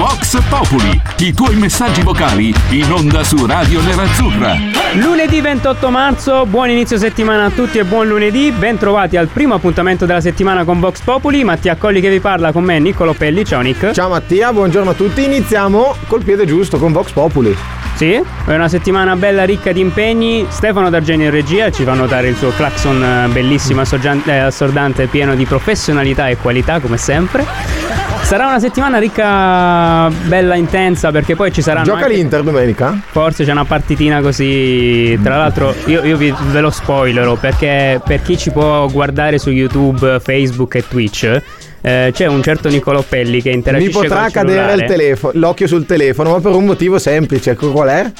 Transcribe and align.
Vox 0.00 0.42
Populi, 0.48 0.98
i 1.18 1.34
tuoi 1.34 1.56
messaggi 1.56 2.00
vocali 2.00 2.54
in 2.70 2.90
onda 2.90 3.22
su 3.22 3.44
Radio 3.44 3.82
Nerazzurra. 3.82 4.56
Lunedì 4.94 5.42
28 5.42 5.90
marzo, 5.90 6.46
buon 6.46 6.70
inizio 6.70 6.96
settimana 6.96 7.44
a 7.44 7.50
tutti 7.50 7.76
e 7.76 7.84
buon 7.84 8.08
lunedì. 8.08 8.50
Bentrovati 8.50 9.18
al 9.18 9.26
primo 9.26 9.52
appuntamento 9.52 10.06
della 10.06 10.22
settimana 10.22 10.64
con 10.64 10.80
Vox 10.80 11.02
Populi. 11.02 11.44
Mattia 11.44 11.76
Colli 11.76 12.00
che 12.00 12.08
vi 12.08 12.18
parla 12.18 12.50
con 12.50 12.64
me, 12.64 12.78
Niccolo 12.78 13.12
Pelli. 13.12 13.44
Ciao 13.44 13.60
Nick. 13.60 13.90
Ciao 13.90 14.08
Mattia, 14.08 14.54
buongiorno 14.54 14.88
a 14.88 14.94
tutti. 14.94 15.22
Iniziamo 15.22 15.94
col 16.06 16.24
piede 16.24 16.46
giusto 16.46 16.78
con 16.78 16.92
Vox 16.92 17.10
Populi. 17.10 17.54
Sì, 17.96 18.12
è 18.12 18.54
una 18.54 18.68
settimana 18.68 19.16
bella 19.16 19.44
ricca 19.44 19.70
di 19.70 19.80
impegni. 19.80 20.46
Stefano 20.48 20.88
D'Argenio 20.88 21.26
in 21.26 21.30
regia 21.30 21.70
ci 21.70 21.84
fa 21.84 21.92
notare 21.92 22.28
il 22.28 22.36
suo 22.36 22.52
clacson 22.56 23.04
eh, 23.04 23.28
bellissimo, 23.28 23.82
eh, 23.82 24.38
assordante, 24.38 25.08
pieno 25.08 25.34
di 25.34 25.44
professionalità 25.44 26.28
e 26.28 26.38
qualità, 26.38 26.80
come 26.80 26.96
sempre. 26.96 27.89
Sarà 28.30 28.46
una 28.46 28.60
settimana 28.60 28.98
ricca, 28.98 30.08
bella 30.28 30.54
intensa, 30.54 31.10
perché 31.10 31.34
poi 31.34 31.52
ci 31.52 31.62
saranno. 31.62 31.84
Gioca 31.86 32.04
anche- 32.04 32.14
l'Inter 32.14 32.44
domenica? 32.44 32.96
Forse 33.10 33.42
c'è 33.42 33.50
una 33.50 33.64
partitina 33.64 34.20
così. 34.20 35.18
Tra 35.20 35.36
l'altro, 35.36 35.74
io, 35.86 36.04
io 36.04 36.16
vi, 36.16 36.32
ve 36.52 36.60
lo 36.60 36.70
spoilerò 36.70 37.34
perché 37.34 38.00
per 38.04 38.22
chi 38.22 38.38
ci 38.38 38.52
può 38.52 38.86
guardare 38.86 39.38
su 39.38 39.50
YouTube, 39.50 40.20
Facebook 40.20 40.76
e 40.76 40.86
Twitch. 40.86 41.42
eh, 41.80 42.10
c'è 42.14 42.26
un 42.26 42.40
certo 42.40 42.68
Niccolò 42.68 43.02
Pelli 43.02 43.42
che 43.42 43.48
Mi 43.48 43.56
interagisce 43.56 43.90
potrà 43.98 44.20
col 44.20 44.30
cadere 44.30 44.74
il 44.74 45.18
l'occhio 45.32 45.66
sul 45.66 45.84
telefono, 45.84 46.30
ma 46.30 46.38
per 46.38 46.52
un 46.52 46.66
motivo 46.66 47.00
semplice. 47.00 47.50
Ecco 47.50 47.72
qual 47.72 47.88
è? 47.88 48.12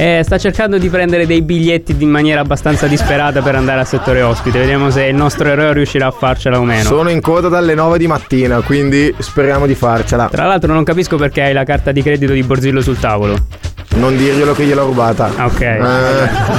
Eh, 0.00 0.22
sta 0.22 0.38
cercando 0.38 0.78
di 0.78 0.88
prendere 0.88 1.26
dei 1.26 1.42
biglietti 1.42 1.92
in 1.98 2.08
maniera 2.08 2.40
abbastanza 2.40 2.86
disperata 2.86 3.42
per 3.42 3.56
andare 3.56 3.80
al 3.80 3.86
settore 3.86 4.22
ospite. 4.22 4.60
Vediamo 4.60 4.90
se 4.90 5.06
il 5.06 5.16
nostro 5.16 5.48
eroe 5.48 5.72
riuscirà 5.72 6.06
a 6.06 6.10
farcela 6.12 6.60
o 6.60 6.62
meno. 6.62 6.84
Sono 6.84 7.10
in 7.10 7.20
coda 7.20 7.48
dalle 7.48 7.74
9 7.74 7.98
di 7.98 8.06
mattina, 8.06 8.60
quindi 8.60 9.12
speriamo 9.18 9.66
di 9.66 9.74
farcela. 9.74 10.28
Tra 10.30 10.46
l'altro, 10.46 10.72
non 10.72 10.84
capisco 10.84 11.16
perché 11.16 11.42
hai 11.42 11.52
la 11.52 11.64
carta 11.64 11.90
di 11.90 12.00
credito 12.00 12.32
di 12.32 12.44
Borzillo 12.44 12.80
sul 12.80 12.96
tavolo. 12.96 13.34
Non 13.96 14.16
dirglielo 14.16 14.54
che 14.54 14.66
gliel'ho 14.66 14.84
rubata. 14.84 15.32
Ok. 15.36 15.60
Eh. 15.62 15.78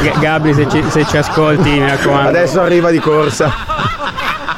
G- 0.02 0.20
Gabri, 0.20 0.54
se 0.54 0.68
ci, 0.68 0.84
se 0.90 1.06
ci 1.06 1.16
ascolti, 1.16 1.70
mi 1.70 1.88
raccomando. 1.88 2.28
Adesso 2.28 2.60
arriva 2.60 2.92
di 2.92 3.00
corsa. 3.00 3.50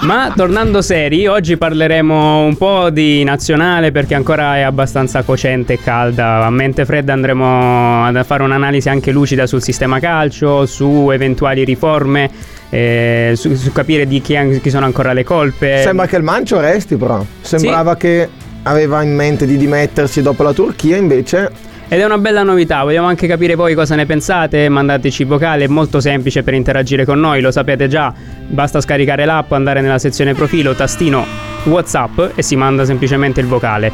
Ma 0.02 0.34
tornando 0.36 0.82
seri, 0.82 1.28
oggi 1.28 1.58
parleremo 1.58 2.44
un 2.44 2.58
po' 2.58 2.90
di 2.90 3.24
nazionale 3.24 3.92
perché 3.92 4.16
ancora 4.16 4.58
è 4.58 4.62
abbastanza 4.62 5.22
cocente 5.22 5.74
e 5.74 5.80
calda. 5.80 6.44
A 6.44 6.50
mente 6.50 6.86
fredda 6.86 7.14
andremo 7.14 8.06
a 8.06 8.24
fare 8.24 8.42
un'analisi 8.42 8.90
anche 8.90 9.12
lucida 9.12 9.46
sul 9.46 9.62
sistema 9.62 10.00
calcio, 10.00 10.66
su 10.66 11.12
eventuali 11.12 11.64
riforme, 11.64 12.32
eh, 12.72 13.34
su, 13.36 13.54
su 13.54 13.72
capire 13.72 14.08
di 14.08 14.22
chi, 14.22 14.60
chi 14.60 14.70
sono 14.72 14.86
ancora 14.86 15.14
le 15.14 15.24
colpe. 15.24 15.84
Sembra 15.84 16.08
che 16.08 16.16
il 16.18 16.24
Mancio 16.24 16.60
resti, 16.60 16.96
però. 16.96 17.24
Sembrava 17.40 17.96
che 17.96 18.28
aveva 18.64 19.04
in 19.04 19.14
mente 19.14 19.46
di 19.46 19.56
dimettersi 19.56 20.24
dopo 20.24 20.42
la 20.42 20.54
Turchia, 20.54 20.98
invece. 20.98 21.70
Ed 21.94 22.00
è 22.00 22.06
una 22.06 22.18
bella 22.20 22.44
novità, 22.44 22.84
vogliamo 22.84 23.08
anche 23.08 23.28
capire 23.28 23.58
poi 23.58 23.76
cosa 23.76 23.96
ne 23.96 24.06
pensate, 24.06 24.70
mandateci 24.70 25.26
vocale, 25.26 25.66
è 25.66 25.68
molto 25.68 26.00
semplice 26.00 26.42
per 26.42 26.54
interagire 26.54 27.04
con 27.04 27.20
noi, 27.20 27.42
lo 27.42 27.52
sapete 27.52 27.90
già, 27.90 28.14
basta 28.48 28.80
scaricare 28.80 29.26
l'app, 29.26 29.52
andare 29.52 29.82
nella 29.82 30.00
sezione 30.00 30.34
profilo, 30.34 30.74
tastino 30.74 31.26
Whatsapp 31.66 32.18
e 32.36 32.42
si 32.44 32.56
manda 32.56 32.86
semplicemente 32.86 33.42
il 33.42 33.48
vocale, 33.48 33.92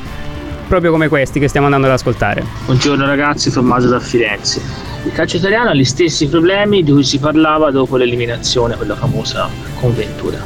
proprio 0.68 0.92
come 0.92 1.08
questi 1.08 1.40
che 1.40 1.48
stiamo 1.48 1.66
andando 1.66 1.88
ad 1.88 1.94
ascoltare. 1.94 2.46
Buongiorno 2.66 3.04
ragazzi, 3.04 3.50
Tommaso 3.50 3.88
da 3.88 4.00
Firenze. 4.00 4.62
Il 5.04 5.12
calcio 5.12 5.38
italiano 5.38 5.72
ha 5.72 5.74
gli 5.74 5.84
stessi 5.84 6.28
problemi 6.28 6.84
di 6.84 6.92
cui 6.92 7.04
si 7.04 7.18
parlava 7.18 7.72
dopo 7.72 7.98
l'eliminazione, 7.98 8.76
quella 8.76 8.96
famosa 8.96 9.50
con 9.80 9.96
Ventura. 9.96 10.38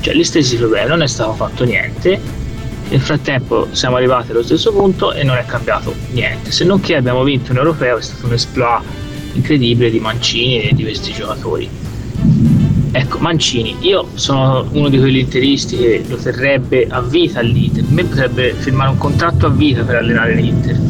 Cioè 0.00 0.14
gli 0.14 0.24
stessi 0.24 0.56
problemi, 0.56 0.88
non 0.88 1.02
è 1.02 1.06
stato 1.06 1.32
fatto 1.34 1.62
niente. 1.62 2.47
Nel 2.90 3.00
frattempo 3.00 3.68
siamo 3.72 3.96
arrivati 3.96 4.30
allo 4.30 4.42
stesso 4.42 4.72
punto 4.72 5.12
e 5.12 5.22
non 5.22 5.36
è 5.36 5.44
cambiato 5.44 5.94
niente. 6.12 6.50
Se 6.50 6.64
non 6.64 6.80
che 6.80 6.96
abbiamo 6.96 7.22
vinto 7.22 7.52
un 7.52 7.58
europeo, 7.58 7.98
è 7.98 8.02
stato 8.02 8.26
un 8.26 8.32
esploit 8.32 8.82
incredibile 9.34 9.90
di 9.90 10.00
Mancini 10.00 10.62
e 10.62 10.74
di 10.74 10.82
questi 10.82 11.12
giocatori. 11.12 11.68
Ecco, 12.90 13.18
Mancini, 13.18 13.76
io 13.80 14.08
sono 14.14 14.66
uno 14.72 14.88
di 14.88 14.98
quegli 14.98 15.18
interisti 15.18 15.76
che 15.76 16.02
lo 16.08 16.16
terrebbe 16.16 16.86
a 16.88 17.02
vita 17.02 17.40
all'Inter. 17.40 17.84
Per 17.84 17.92
me 17.92 18.04
potrebbe 18.04 18.54
firmare 18.54 18.90
un 18.90 18.96
contratto 18.96 19.46
a 19.46 19.50
vita 19.50 19.82
per 19.82 19.96
allenare 19.96 20.34
l'Inter. 20.34 20.80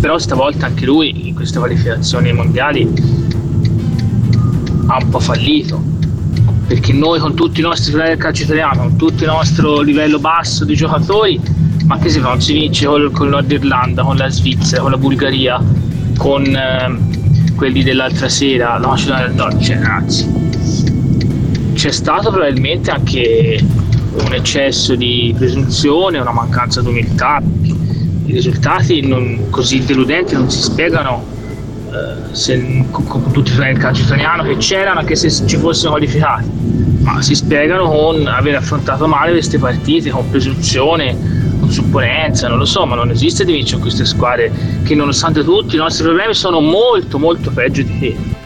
Però 0.00 0.16
stavolta 0.18 0.66
anche 0.66 0.84
lui 0.84 1.26
in 1.26 1.34
queste 1.34 1.58
qualificazioni 1.58 2.32
mondiali 2.32 2.88
ha 4.86 4.98
un 5.02 5.08
po' 5.10 5.18
fallito. 5.18 5.97
Perché 6.68 6.92
noi 6.92 7.18
con 7.18 7.34
tutti 7.34 7.60
i 7.60 7.62
nostri 7.62 7.90
problemi 7.90 8.14
del 8.14 8.22
calcio 8.22 8.42
italiano, 8.42 8.82
con 8.82 8.96
tutto 8.96 9.24
il 9.24 9.30
nostro 9.30 9.80
livello 9.80 10.18
basso 10.18 10.66
di 10.66 10.76
giocatori, 10.76 11.40
ma 11.86 11.98
che 11.98 12.10
se 12.10 12.20
non 12.20 12.40
si 12.42 12.52
vince 12.52 12.84
con 12.84 13.26
il 13.26 13.30
Nord 13.30 13.50
Irlanda, 13.50 14.02
con 14.02 14.16
la 14.16 14.28
Svizzera, 14.28 14.82
con 14.82 14.90
la 14.90 14.98
Bulgaria, 14.98 15.60
con 16.18 16.44
ehm, 16.44 17.54
quelli 17.56 17.82
dell'altra 17.82 18.28
sera, 18.28 18.76
la 18.76 18.86
Macedonia 18.86 19.26
del 19.26 19.34
Nord, 19.34 19.60
cioè 19.62 19.76
ragazzi, 19.78 20.30
c'è 21.72 21.90
stato 21.90 22.30
probabilmente 22.30 22.90
anche 22.90 23.64
un 24.24 24.34
eccesso 24.34 24.94
di 24.94 25.34
presunzione, 25.36 26.18
una 26.18 26.32
mancanza 26.32 26.82
di 26.82 26.88
umiltà. 26.88 27.40
I 27.62 28.32
risultati 28.32 29.06
non- 29.06 29.48
così 29.48 29.82
deludenti 29.84 30.34
non 30.34 30.50
si 30.50 30.60
spiegano 30.60 31.24
eh, 31.24 31.37
se- 32.32 32.84
con, 32.90 33.30
tutti 33.32 33.50
i 33.50 33.54
problemi 33.54 33.74
del 33.74 33.82
calcio 33.82 34.02
italiano 34.02 34.42
che 34.42 34.56
c'erano 34.56 35.00
anche 35.00 35.16
se 35.16 35.30
ci 35.46 35.56
fossero 35.56 35.90
qualificati, 35.90 36.50
ma 37.00 37.20
si 37.22 37.34
spiegano 37.34 37.88
con 37.88 38.26
aver 38.26 38.56
affrontato 38.56 39.06
male 39.06 39.32
queste 39.32 39.58
partite, 39.58 40.10
con 40.10 40.28
presunzione, 40.30 41.16
con 41.58 41.70
supponenza, 41.70 42.48
non 42.48 42.58
lo 42.58 42.64
so, 42.64 42.84
ma 42.86 42.94
non 42.94 43.10
esiste 43.10 43.44
di 43.44 43.52
vincere 43.52 43.80
queste 43.80 44.04
squadre 44.04 44.50
che 44.84 44.94
nonostante 44.94 45.42
tutti 45.42 45.74
i 45.74 45.78
nostri 45.78 46.04
problemi 46.04 46.34
sono 46.34 46.60
molto 46.60 47.18
molto 47.18 47.50
peggio 47.50 47.82
di 47.82 47.98
te. 47.98 48.37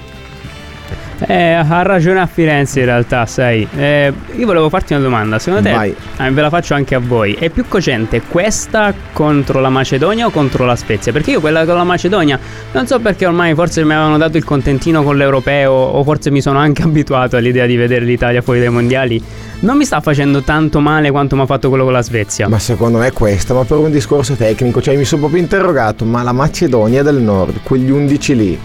Eh, 1.27 1.53
ha 1.53 1.83
ragione 1.83 2.21
a 2.21 2.27
Firenze 2.27 2.81
in 2.81 2.87
realtà, 2.87 3.27
sai. 3.27 3.67
Eh, 3.77 4.13
io 4.37 4.47
volevo 4.47 4.69
farti 4.69 4.93
una 4.95 5.03
domanda, 5.03 5.39
secondo 5.39 5.69
te, 5.69 5.75
Vai. 5.75 5.95
eh, 6.19 6.31
ve 6.31 6.41
la 6.41 6.49
faccio 6.51 6.75
anche 6.75 6.95
a 6.95 6.99
voi, 6.99 7.35
è 7.35 7.49
più 7.51 7.65
cocente 7.69 8.23
questa 8.23 8.93
contro 9.13 9.61
la 9.61 9.69
Macedonia 9.69 10.27
o 10.27 10.31
contro 10.31 10.65
la 10.65 10.77
Spezia? 10.77 11.13
Perché 11.13 11.33
io 11.33 11.41
quella 11.41 11.65
con 11.65 11.77
la 11.77 11.85
Macedonia, 11.85 12.39
non 12.73 12.87
so 12.87 12.99
perché 13.01 13.27
ormai 13.27 13.55
forse 13.55 13.85
mi 13.85 13.93
avevano 13.93 14.19
dato 14.19 14.37
il 14.37 14.45
contentino 14.45 15.03
con 15.03 15.17
l'europeo 15.17 15.73
o 15.73 16.03
forse 16.03 16.31
mi 16.31 16.41
sono 16.41 16.59
anche 16.59 16.83
abituato 16.85 17.37
all'idea 17.37 17.67
di 17.67 17.77
vedere 17.77 18.05
l'Italia 18.05 18.43
fuori 18.43 18.61
dai 18.61 18.71
mondiali, 18.71 19.23
non 19.61 19.77
mi 19.77 19.85
sta 19.85 20.01
facendo 20.01 20.43
tanto 20.43 20.81
male 20.81 21.11
quanto 21.11 21.37
mi 21.37 21.43
ha 21.43 21.47
fatto 21.47 21.69
quello 21.69 21.85
con 21.85 21.93
la 21.93 22.03
Svezia. 22.03 22.49
Ma 22.49 22.59
secondo 22.59 22.99
me 22.99 23.09
è 23.09 23.13
questa, 23.13 23.55
ma 23.55 23.65
per 23.65 23.79
un 23.79 23.91
discorso 23.91 24.35
tecnico, 24.35 24.83
cioè 24.83 24.97
mi 24.97 25.05
sono 25.05 25.23
proprio 25.23 25.41
interrogato, 25.43 26.05
ma 26.05 26.23
la 26.23 26.33
Macedonia 26.33 27.03
del 27.03 27.17
Nord, 27.17 27.61
quegli 27.63 27.91
11 27.91 28.37
lì, 28.37 28.59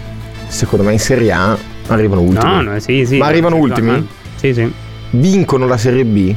secondo 0.48 0.84
me 0.84 0.92
in 0.92 0.98
Serie 0.98 1.32
A 1.32 1.76
arrivano 1.88 2.20
ultimi. 2.22 2.52
no, 2.52 2.62
no, 2.62 2.78
sì, 2.80 3.04
sì. 3.06 3.16
Ma 3.18 3.26
arrivano 3.26 3.56
sì, 3.56 3.60
ultimi? 3.62 3.90
no, 3.90 4.06
Sì, 4.36 4.54
sì, 4.54 4.72
Vincono 5.10 5.66
la 5.66 5.76
Serie 5.76 6.04
B? 6.04 6.34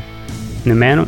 nemmeno. 0.64 1.08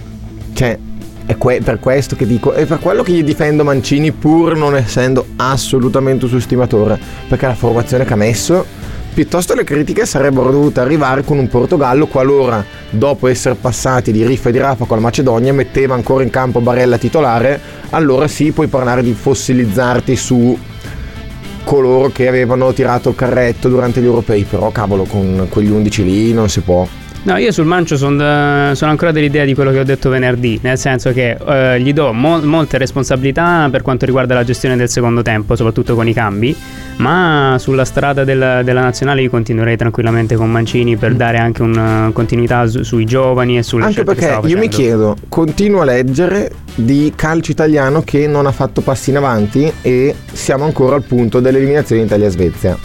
Cioè, 0.53 0.77
è 1.25 1.37
que- 1.37 1.61
per 1.63 1.79
questo 1.79 2.15
che 2.15 2.25
dico, 2.27 2.51
è 2.53 2.65
per 2.65 2.79
quello 2.79 3.03
che 3.03 3.11
gli 3.13 3.23
difendo 3.23 3.63
Mancini 3.63 4.11
pur 4.11 4.55
non 4.57 4.75
essendo 4.75 5.25
assolutamente 5.37 6.25
un 6.25 6.29
suo 6.31 6.39
stimatore, 6.39 6.99
perché 7.27 7.45
la 7.47 7.55
formazione 7.55 8.03
che 8.05 8.13
ha 8.13 8.17
messo, 8.17 8.65
piuttosto 9.13 9.53
le 9.53 9.63
critiche 9.63 10.05
sarebbero 10.05 10.51
dovute 10.51 10.79
arrivare 10.79 11.23
con 11.23 11.37
un 11.37 11.47
Portogallo 11.47 12.07
qualora, 12.07 12.63
dopo 12.89 13.27
essere 13.27 13.55
passati 13.55 14.11
di 14.11 14.25
riffa 14.25 14.49
e 14.49 14.51
di 14.51 14.57
raffa 14.57 14.85
con 14.85 14.97
la 14.97 15.03
Macedonia, 15.03 15.53
metteva 15.53 15.93
ancora 15.93 16.23
in 16.23 16.29
campo 16.29 16.59
Barella 16.61 16.97
titolare, 16.97 17.59
allora 17.91 18.27
sì 18.27 18.51
puoi 18.51 18.67
parlare 18.67 19.01
di 19.03 19.13
fossilizzarti 19.13 20.15
su 20.15 20.57
coloro 21.63 22.09
che 22.09 22.27
avevano 22.27 22.73
tirato 22.73 23.13
carretto 23.13 23.69
durante 23.69 24.01
gli 24.01 24.05
europei, 24.05 24.43
però 24.43 24.71
cavolo 24.71 25.03
con 25.03 25.47
quegli 25.49 25.69
11 25.69 26.03
lì 26.03 26.33
non 26.33 26.49
si 26.49 26.61
può. 26.61 26.87
No, 27.25 27.37
io 27.37 27.53
sul 27.53 27.63
Mancio 27.65 27.95
sono 27.95 28.21
ancora 28.21 29.11
dell'idea 29.13 29.45
di 29.45 29.53
quello 29.53 29.71
che 29.71 29.79
ho 29.79 29.83
detto 29.85 30.09
venerdì, 30.09 30.59
nel 30.61 30.77
senso 30.77 31.13
che 31.13 31.37
eh, 31.39 31.79
gli 31.79 31.93
do 31.93 32.11
mo- 32.11 32.41
molte 32.41 32.77
responsabilità 32.77 33.69
per 33.71 33.81
quanto 33.81 34.05
riguarda 34.05 34.33
la 34.33 34.43
gestione 34.43 34.75
del 34.75 34.89
secondo 34.89 35.21
tempo, 35.21 35.55
soprattutto 35.55 35.95
con 35.95 36.05
i 36.05 36.13
cambi, 36.13 36.53
ma 36.97 37.55
sulla 37.59 37.85
strada 37.85 38.25
del- 38.25 38.61
della 38.65 38.81
nazionale 38.81 39.21
io 39.21 39.29
continuerei 39.29 39.77
tranquillamente 39.77 40.35
con 40.35 40.51
Mancini 40.51 40.97
per 40.97 41.13
dare 41.15 41.37
anche 41.37 41.61
una 41.61 42.09
continuità 42.13 42.67
su- 42.67 42.83
sui 42.83 43.05
giovani 43.05 43.57
e 43.57 43.63
sulle 43.63 43.83
Anche 43.85 44.01
scelte 44.03 44.15
che 44.15 44.25
perché 44.27 44.47
io 44.49 44.57
mi 44.57 44.67
chiedo, 44.67 45.15
continuo 45.29 45.79
a 45.79 45.85
leggere 45.85 46.51
di 46.75 47.13
calcio 47.15 47.51
italiano 47.51 48.01
che 48.03 48.27
non 48.27 48.47
ha 48.47 48.51
fatto 48.51 48.81
passi 48.81 49.11
in 49.11 49.15
avanti 49.15 49.71
e 49.81 50.13
siamo 50.29 50.65
ancora 50.65 50.95
al 50.97 51.03
punto 51.03 51.39
dell'eliminazione 51.39 52.01
Italia-Svezia. 52.01 52.77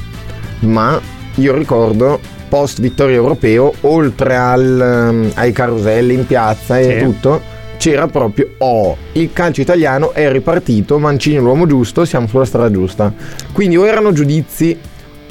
Ma 0.60 0.96
io 1.34 1.56
ricordo 1.56 2.36
post 2.48 2.80
vittoria 2.80 3.16
europeo, 3.16 3.72
oltre 3.82 4.36
al, 4.36 4.80
ehm, 4.80 5.30
ai 5.34 5.52
caroselli 5.52 6.14
in 6.14 6.26
piazza 6.26 6.78
e 6.78 6.98
Sì. 6.98 7.04
tutto, 7.04 7.40
c'era 7.76 8.08
proprio 8.08 8.48
oh, 8.58 8.96
il 9.12 9.30
calcio 9.32 9.60
italiano 9.60 10.12
è 10.12 10.30
ripartito, 10.30 10.98
Mancini 10.98 11.36
è 11.36 11.40
l'uomo 11.40 11.66
giusto, 11.66 12.04
siamo 12.04 12.26
sulla 12.26 12.44
strada 12.44 12.70
giusta. 12.70 13.12
Quindi 13.52 13.76
o 13.76 13.86
erano 13.86 14.12
giudizi 14.12 14.76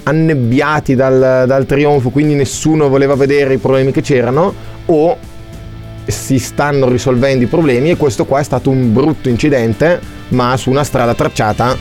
annebbiati 0.04 0.96
dal, 0.96 1.44
dal 1.46 1.66
trionfo, 1.66 2.10
quindi 2.10 2.34
nessuno 2.34 2.88
voleva 2.88 3.16
vedere 3.16 3.56
i 3.56 3.58
problemi 3.58 3.92
che 3.92 4.02
c'erano, 4.02 4.54
o 4.86 5.18
si 6.06 6.40
stanno 6.40 6.88
risolvendo 6.88 7.44
i 7.44 7.48
problemi 7.48 7.90
e 7.90 7.98
questo 7.98 8.24
qua 8.24 8.40
è 8.40 8.44
stato 8.44 8.70
un 8.70 8.94
brutto 8.94 9.28
incidente, 9.28 10.00
ma 10.30 10.56
su 10.56 10.70
una 10.70 10.86
strada 10.86 11.14
tracciata. 11.14 11.76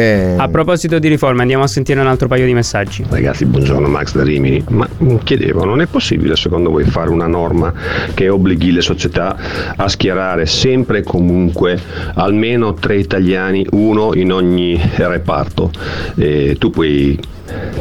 Eh, 0.00 0.34
A 0.38 0.48
proposito 0.48 0.98
di 0.98 1.08
riforme, 1.08 1.42
andiamo 1.42 1.64
a 1.64 1.66
sentire 1.66 2.00
un 2.00 2.06
altro 2.06 2.26
paio 2.26 2.46
di 2.46 2.54
messaggi. 2.54 3.04
Ragazzi, 3.08 3.44
buongiorno 3.44 3.86
Max 3.88 4.14
da 4.14 4.22
Rimini, 4.22 4.64
ma 4.70 4.88
chiedevo, 5.22 5.64
non 5.64 5.80
è 5.80 5.86
possibile 5.86 6.36
secondo 6.36 6.70
voi 6.70 6.84
fare 6.84 7.10
una 7.10 7.26
norma 7.26 7.72
che 8.14 8.28
obblighi 8.28 8.72
le 8.72 8.80
società 8.80 9.36
a 9.76 9.88
schierare 9.88 10.46
sempre 10.46 10.98
e 10.98 11.02
comunque 11.02 11.78
almeno 12.14 12.74
tre 12.74 12.96
italiani, 12.96 13.66
uno 13.72 14.14
in 14.14 14.32
ogni 14.32 14.80
reparto? 14.96 15.70
Eh, 16.16 16.56
tu 16.58 16.70
puoi 16.70 17.18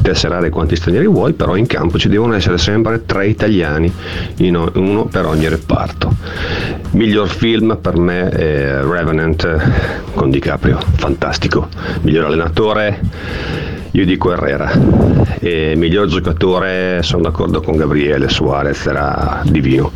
tesserare 0.01 0.49
quanti 0.49 0.75
stranieri 0.75 1.07
vuoi, 1.07 1.33
però 1.33 1.55
in 1.55 1.65
campo 1.65 1.97
ci 1.97 2.09
devono 2.09 2.35
essere 2.35 2.57
sempre 2.57 3.05
tre 3.05 3.27
italiani, 3.27 3.91
uno 4.39 5.05
per 5.05 5.25
ogni 5.25 5.47
reparto. 5.47 6.15
Miglior 6.91 7.27
film 7.27 7.77
per 7.79 7.97
me 7.97 8.29
è 8.29 8.81
Revenant 8.81 10.11
con 10.13 10.29
DiCaprio, 10.29 10.79
fantastico. 10.95 11.67
Miglior 12.01 12.25
allenatore 12.25 12.99
io 13.91 14.05
dico 14.05 14.31
Herrera. 14.31 14.71
E 15.39 15.73
miglior 15.75 16.07
giocatore 16.07 17.01
sono 17.01 17.23
d'accordo 17.23 17.61
con 17.61 17.75
Gabriele 17.75 18.29
Suarez, 18.29 18.85
era 18.85 19.41
divino. 19.45 19.91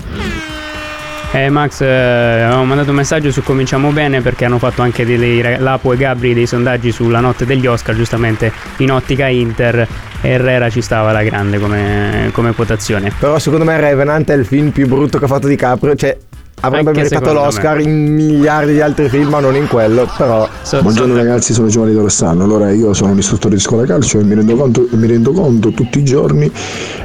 Eh, 1.35 1.49
Max, 1.49 1.81
eh, 1.81 2.45
ho 2.45 2.63
mandato 2.63 2.91
un 2.91 2.97
messaggio 2.97 3.31
su 3.31 3.41
Cominciamo 3.41 3.89
Bene 3.89 4.21
perché 4.21 4.45
hanno 4.45 4.59
fatto 4.59 4.83
anche 4.83 5.03
dei, 5.03 5.41
Lapo 5.57 5.91
e 5.91 5.97
Gabri 5.97 6.35
dei 6.35 6.45
sondaggi 6.45 6.91
sulla 6.91 7.21
notte 7.21 7.47
degli 7.47 7.65
Oscar, 7.65 7.95
giustamente 7.95 8.51
in 8.77 8.91
ottica 8.91 9.27
Inter. 9.27 9.87
Herrera 10.21 10.69
ci 10.69 10.81
stava 10.81 11.09
alla 11.09 11.23
grande 11.23 11.57
come, 11.57 12.29
come 12.33 12.53
quotazione. 12.53 13.11
Però 13.17 13.39
secondo 13.39 13.65
me 13.65 13.79
Revenant 13.79 14.29
è 14.29 14.35
il 14.35 14.45
film 14.45 14.69
più 14.69 14.87
brutto 14.87 15.17
che 15.17 15.25
ha 15.25 15.27
fatto 15.27 15.47
DiCaprio, 15.47 15.95
cioè 15.95 16.15
avrebbe 16.65 16.89
Anche 16.89 17.01
meritato 17.01 17.33
l'Oscar 17.33 17.77
me. 17.77 17.83
in 17.83 18.13
miliardi 18.13 18.73
di 18.73 18.81
altri 18.81 19.09
film, 19.09 19.29
ma 19.29 19.39
non 19.39 19.55
in 19.55 19.67
quello, 19.67 20.07
però 20.17 20.47
So- 20.61 20.81
Buongiorno 20.81 21.13
so- 21.13 21.19
ragazzi, 21.19 21.53
sono 21.53 21.67
Giovanni 21.67 21.93
D'Orestano. 21.93 22.43
Allora 22.43 22.71
io 22.71 22.93
sono 22.93 23.11
un 23.11 23.17
istruttore 23.17 23.55
di 23.55 23.61
scuola 23.61 23.85
calcio 23.85 24.19
e 24.19 24.23
mi 24.23 24.33
rendo 24.35 24.55
conto, 24.55 24.87
mi 24.91 25.07
rendo 25.07 25.31
conto 25.33 25.71
tutti 25.71 25.99
i 25.99 26.03
giorni 26.03 26.49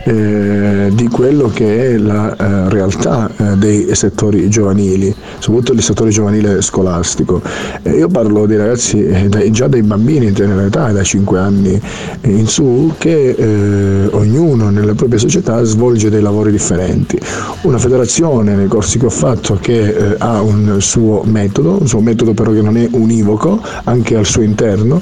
eh, 0.05 0.91
di 0.93 1.09
quello 1.09 1.51
che 1.53 1.95
è 1.95 1.97
la 1.97 2.35
eh, 2.37 2.69
realtà 2.69 3.29
eh, 3.37 3.57
dei 3.57 3.89
settori 3.95 4.49
giovanili, 4.49 5.15
soprattutto 5.39 5.73
il 5.73 5.83
settore 5.83 6.11
giovanile 6.11 6.63
scolastico. 6.63 7.43
Eh, 7.83 7.91
io 7.91 8.09
parlo 8.09 8.47
dei 8.47 8.57
ragazzi, 8.57 9.05
eh, 9.05 9.29
dai- 9.29 9.51
già 9.51 9.67
dei 9.67 9.83
bambini 9.83 10.27
in 10.27 10.35
tenera 10.35 10.65
età, 10.65 10.93
dai 10.93 11.05
5 11.05 11.39
anni 11.39 11.81
in 12.23 12.47
su, 12.47 12.95
che 12.97 13.31
eh, 13.37 14.09
ognuno 14.13 14.71
nelle 14.71 14.95
proprie 14.95 15.19
società 15.19 15.63
svolge 15.65 16.11
dei 16.11 16.21
lavori 16.23 16.51
differenti. 16.53 17.19
Una 17.63 17.79
federazione 17.79 18.55
nei 18.55 18.69
corsi 18.69 18.99
che 18.99 19.07
ho 19.07 19.11
fatto 19.11 19.48
che 19.55 19.89
eh, 19.89 20.15
ha 20.19 20.41
un 20.41 20.77
suo 20.81 21.23
metodo, 21.25 21.79
un 21.81 21.87
suo 21.87 22.01
metodo 22.01 22.35
però 22.35 22.53
che 22.53 22.63
non 22.63 22.77
è 22.77 22.89
univoco 22.93 23.61
anche 23.85 24.17
al 24.17 24.27
suo 24.27 24.43
interno 24.43 25.01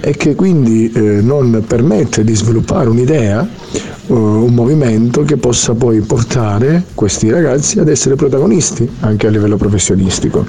e 0.00 0.12
che 0.16 0.34
quindi 0.34 0.90
eh, 0.92 1.00
non 1.00 1.64
permette 1.66 2.24
di 2.24 2.34
sviluppare 2.34 2.88
un'idea, 2.88 3.42
eh, 3.42 4.12
un 4.12 4.52
movimento 4.54 5.22
che 5.22 5.36
possa 5.36 5.74
poi 5.74 6.00
portare 6.00 6.84
questi 6.94 7.30
ragazzi 7.30 7.78
ad 7.78 7.88
essere 7.88 8.14
protagonisti 8.14 8.88
anche 9.00 9.26
a 9.26 9.30
livello 9.30 9.56
professionistico. 9.56 10.44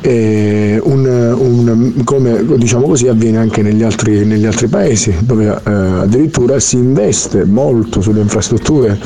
Un- 0.00 1.36
un- 1.38 2.04
come 2.04 2.44
diciamo 2.56 2.86
così 2.86 3.08
avviene 3.08 3.38
anche 3.38 3.62
negli 3.62 3.82
altri, 3.82 4.24
negli 4.24 4.46
altri 4.46 4.68
paesi 4.68 5.14
dove 5.20 5.46
eh, 5.48 5.70
addirittura 5.70 6.58
si 6.60 6.76
investe 6.76 7.44
molto 7.44 8.00
sulle 8.00 8.20
infrastrutture 8.20 8.98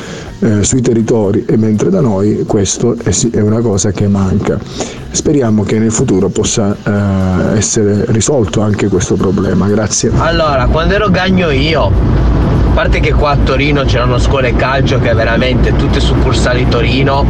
eh, 0.43 0.65
sui 0.65 0.81
territori 0.81 1.45
e 1.47 1.57
mentre 1.57 1.89
da 1.89 2.01
noi 2.01 2.45
questo 2.47 2.97
è, 3.03 3.11
è 3.31 3.41
una 3.41 3.61
cosa 3.61 3.93
che 3.93 4.09
manca. 4.09 4.59
Speriamo 5.11 5.63
che 5.63 5.79
nel 5.79 5.93
futuro 5.93 6.29
possa 6.29 6.77
eh, 6.83 7.57
essere 7.57 8.07
risolto 8.09 8.61
anche 8.61 8.89
questo 8.89 9.15
problema. 9.15 9.69
Grazie. 9.69 10.11
Allora, 10.17 10.67
quando 10.67 10.95
ero 10.95 11.11
gagno 11.11 11.51
io, 11.51 11.85
a 11.85 12.75
parte 12.75 13.01
che 13.01 13.13
qua 13.13 13.31
a 13.31 13.37
Torino 13.37 13.85
c'erano 13.85 14.19
scuole 14.19 14.55
calcio 14.57 14.99
che 14.99 15.15
veramente 15.15 15.77
tutte 15.77 16.01
succursali 16.01 16.67
Torino, 16.69 17.25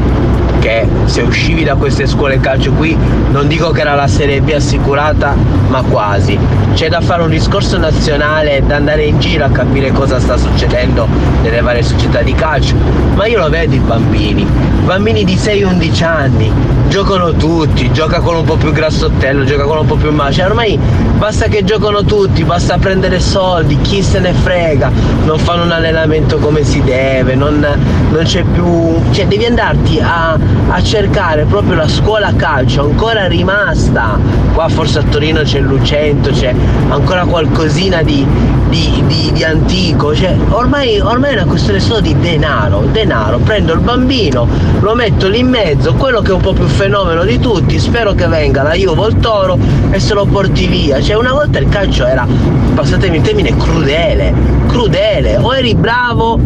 che 0.62 0.87
se 1.06 1.23
uscivi 1.23 1.64
da 1.64 1.75
queste 1.75 2.06
scuole 2.06 2.38
calcio 2.38 2.70
qui, 2.70 2.97
non 3.32 3.49
dico 3.49 3.73
che 3.73 3.81
era 3.81 3.97
la 3.97 4.06
Serie 4.06 4.41
B 4.41 4.53
assicurata, 4.55 5.35
ma 5.67 5.82
quasi. 5.82 6.38
C'è 6.75 6.88
da 6.88 7.00
fare 7.00 7.23
un 7.23 7.31
discorso 7.31 7.79
nazionale, 7.79 8.62
da 8.64 8.76
andare 8.76 9.03
in 9.03 9.19
giro 9.19 9.44
a 9.44 9.50
capire 9.50 9.91
cosa 9.91 10.20
sta 10.20 10.37
succedendo 10.37 11.09
nelle 11.43 11.61
varie 11.62 11.82
società 11.82 12.23
di 12.23 12.32
calcio, 12.35 12.76
ma 13.14 13.26
io 13.26 13.38
lo 13.38 13.49
vedo 13.49 13.75
i 13.75 13.81
bambini, 13.81 14.47
bambini 14.85 15.25
di 15.25 15.35
6-11 15.35 16.05
anni, 16.05 16.53
giocano 16.93 17.33
tutti, 17.33 17.91
gioca 17.91 18.21
con 18.21 18.37
un 18.37 18.44
po' 18.44 18.56
più 18.56 18.71
grassottello, 18.71 19.44
gioca 19.44 19.65
con 19.65 19.79
un 19.79 19.87
po' 19.87 19.94
più 19.94 20.12
male, 20.12 20.31
cioè 20.35 20.44
ormai 20.44 20.79
basta 21.17 21.47
che 21.47 21.65
giocano 21.65 22.05
tutti, 22.05 22.44
basta 22.44 22.77
prendere 22.77 23.19
soldi, 23.19 23.81
chi 23.81 24.03
se 24.03 24.19
ne 24.19 24.35
frega, 24.35 24.91
non 25.25 25.39
fanno 25.39 25.62
un 25.62 25.71
allenamento 25.71 26.37
come 26.37 26.62
si 26.65 26.83
deve, 26.83 27.35
non, 27.35 27.67
non 28.11 28.23
c'è 28.25 28.43
più, 28.43 29.00
cioè 29.11 29.27
devi 29.27 29.47
andarti 29.47 30.00
a, 30.00 30.37
a 30.69 30.83
cercare 30.83 31.47
proprio 31.47 31.77
la 31.77 31.89
scuola 31.89 32.31
calcio 32.37 32.83
ancora 32.83 33.27
rimasta, 33.27 34.19
qua 34.53 34.69
forse 34.69 34.99
a 34.99 35.03
Torino 35.03 35.41
c'è 35.41 35.61
Lucento, 35.61 36.29
c'è 36.29 36.55
ancora 36.91 37.25
qualcosina 37.25 38.03
di, 38.03 38.27
di, 38.69 39.03
di- 39.06 39.31
di 39.33 39.44
antico, 39.44 40.15
cioè 40.15 40.37
ormai, 40.50 41.00
ormai 41.00 41.31
è 41.31 41.41
una 41.41 41.47
questione 41.47 41.81
solo 41.81 42.00
di 42.00 42.15
denaro, 42.19 42.87
denaro, 42.93 43.39
prendo 43.39 43.73
il 43.73 43.81
bambino, 43.81 44.47
lo 44.81 44.94
metto 44.94 45.29
lì 45.29 45.39
in 45.39 45.49
mezzo, 45.49 45.94
quello 45.94 46.21
che 46.21 46.33
è 46.33 46.35
un 46.35 46.41
po' 46.43 46.53
più 46.53 46.67
fenomeno 46.82 47.23
di 47.23 47.38
tutti, 47.38 47.79
spero 47.79 48.12
che 48.12 48.26
venga 48.26 48.64
la 48.64 48.73
Juve 48.73 49.02
o 49.02 49.06
il 49.06 49.17
Toro 49.20 49.56
e 49.93 50.00
se 50.00 50.14
lo 50.14 50.25
porti 50.25 50.67
via, 50.67 51.00
cioè 51.00 51.14
una 51.14 51.31
volta 51.31 51.61
il 51.61 51.69
calcio 51.69 52.05
era, 52.05 52.26
passatemi 52.75 53.19
il 53.19 53.23
termine, 53.23 53.56
crudele, 53.56 54.34
crudele, 54.67 55.37
o 55.37 55.55
eri 55.55 55.76
bravo 55.76 56.40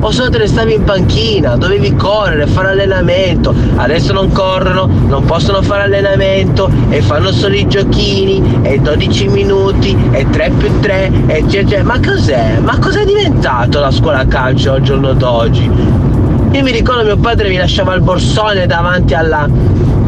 o 0.00 0.10
se 0.10 0.28
te 0.28 0.38
ne 0.38 0.48
stavi 0.48 0.74
in 0.74 0.82
panchina, 0.82 1.54
dovevi 1.54 1.94
correre, 1.94 2.48
fare 2.48 2.70
allenamento, 2.70 3.54
adesso 3.76 4.12
non 4.12 4.32
corrono, 4.32 4.90
non 5.06 5.24
possono 5.24 5.62
fare 5.62 5.84
allenamento 5.84 6.68
e 6.88 7.00
fanno 7.00 7.30
solo 7.30 7.54
i 7.54 7.68
giochini 7.68 8.62
e 8.62 8.80
12 8.80 9.28
minuti 9.28 9.96
e 10.10 10.28
3 10.28 10.50
più 10.58 10.80
3 10.80 11.12
e 11.26 11.44
cioè, 11.48 11.64
cioè, 11.64 11.82
ma 11.82 12.00
cos'è? 12.04 12.58
Ma 12.58 12.76
cos'è 12.80 13.04
diventato 13.04 13.78
la 13.78 13.92
scuola 13.92 14.26
calcio 14.26 14.72
al 14.72 14.80
giorno 14.80 15.12
d'oggi? 15.12 16.09
Io 16.52 16.62
mi 16.64 16.72
ricordo 16.72 17.04
mio 17.04 17.16
padre 17.16 17.48
mi 17.48 17.56
lasciava 17.56 17.94
il 17.94 18.00
borsone 18.00 18.66
davanti 18.66 19.14
alla, 19.14 19.48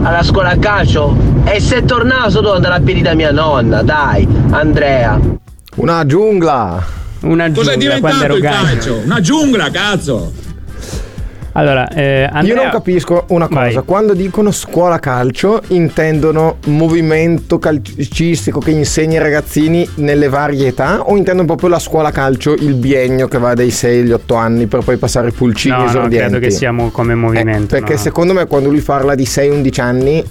alla 0.03 0.23
scuola 0.25 0.57
calcio 0.59 1.17
e 1.45 1.61
se 1.61 1.85
tornavo 1.85 2.31
solo 2.31 2.49
dovevo 2.49 2.55
andare 2.57 2.75
a 2.75 2.81
piedi 2.81 3.01
da 3.01 3.15
mia 3.15 3.31
nonna, 3.31 3.83
dai, 3.83 4.27
Andrea. 4.51 5.21
una 5.77 6.05
giungla. 6.05 6.85
Una 7.21 7.49
Cos'è 7.53 7.77
giungla 7.77 8.01
quando 8.01 8.19
diventato 8.19 8.35
il 8.35 8.43
calcio? 8.43 9.01
Una 9.05 9.21
giungla, 9.21 9.71
cazzo! 9.71 10.33
Allora, 11.55 11.89
eh, 11.89 12.25
Andrea... 12.25 12.55
Io 12.55 12.63
non 12.63 12.71
capisco 12.71 13.25
una 13.29 13.47
cosa, 13.49 13.61
Vai. 13.61 13.83
quando 13.85 14.15
dicono 14.15 14.51
scuola 14.51 14.99
calcio 14.99 15.61
intendono 15.69 16.57
movimento 16.67 17.59
calcistico 17.59 18.59
che 18.59 18.71
insegna 18.71 19.19
ai 19.19 19.25
ragazzini 19.25 19.87
nelle 19.97 20.29
varie 20.29 20.69
età 20.69 21.01
o 21.03 21.17
intendono 21.17 21.47
proprio 21.47 21.69
la 21.69 21.79
scuola 21.79 22.11
calcio, 22.11 22.55
il 22.55 22.75
biennio 22.75 23.29
che 23.29 23.39
va 23.39 23.53
dai 23.55 23.71
6 23.71 24.01
agli 24.01 24.13
8 24.13 24.35
anni 24.35 24.67
per 24.67 24.83
poi 24.83 24.97
passare 24.97 25.31
pulcini 25.31 25.75
No, 25.77 25.83
no, 25.83 25.89
esordienti? 25.89 26.29
credo 26.31 26.39
che 26.47 26.51
siamo 26.51 26.91
come 26.91 27.13
Eh, 27.13 27.17
movimento. 27.17 27.75
perché 27.77 27.93
no. 27.95 27.99
secondo 27.99 28.33
me 28.33 28.47
quando 28.47 28.71
lui 28.71 28.81
parla 28.81 29.15
di 29.15 29.25
6-11 29.25 29.81
anni, 29.81 30.25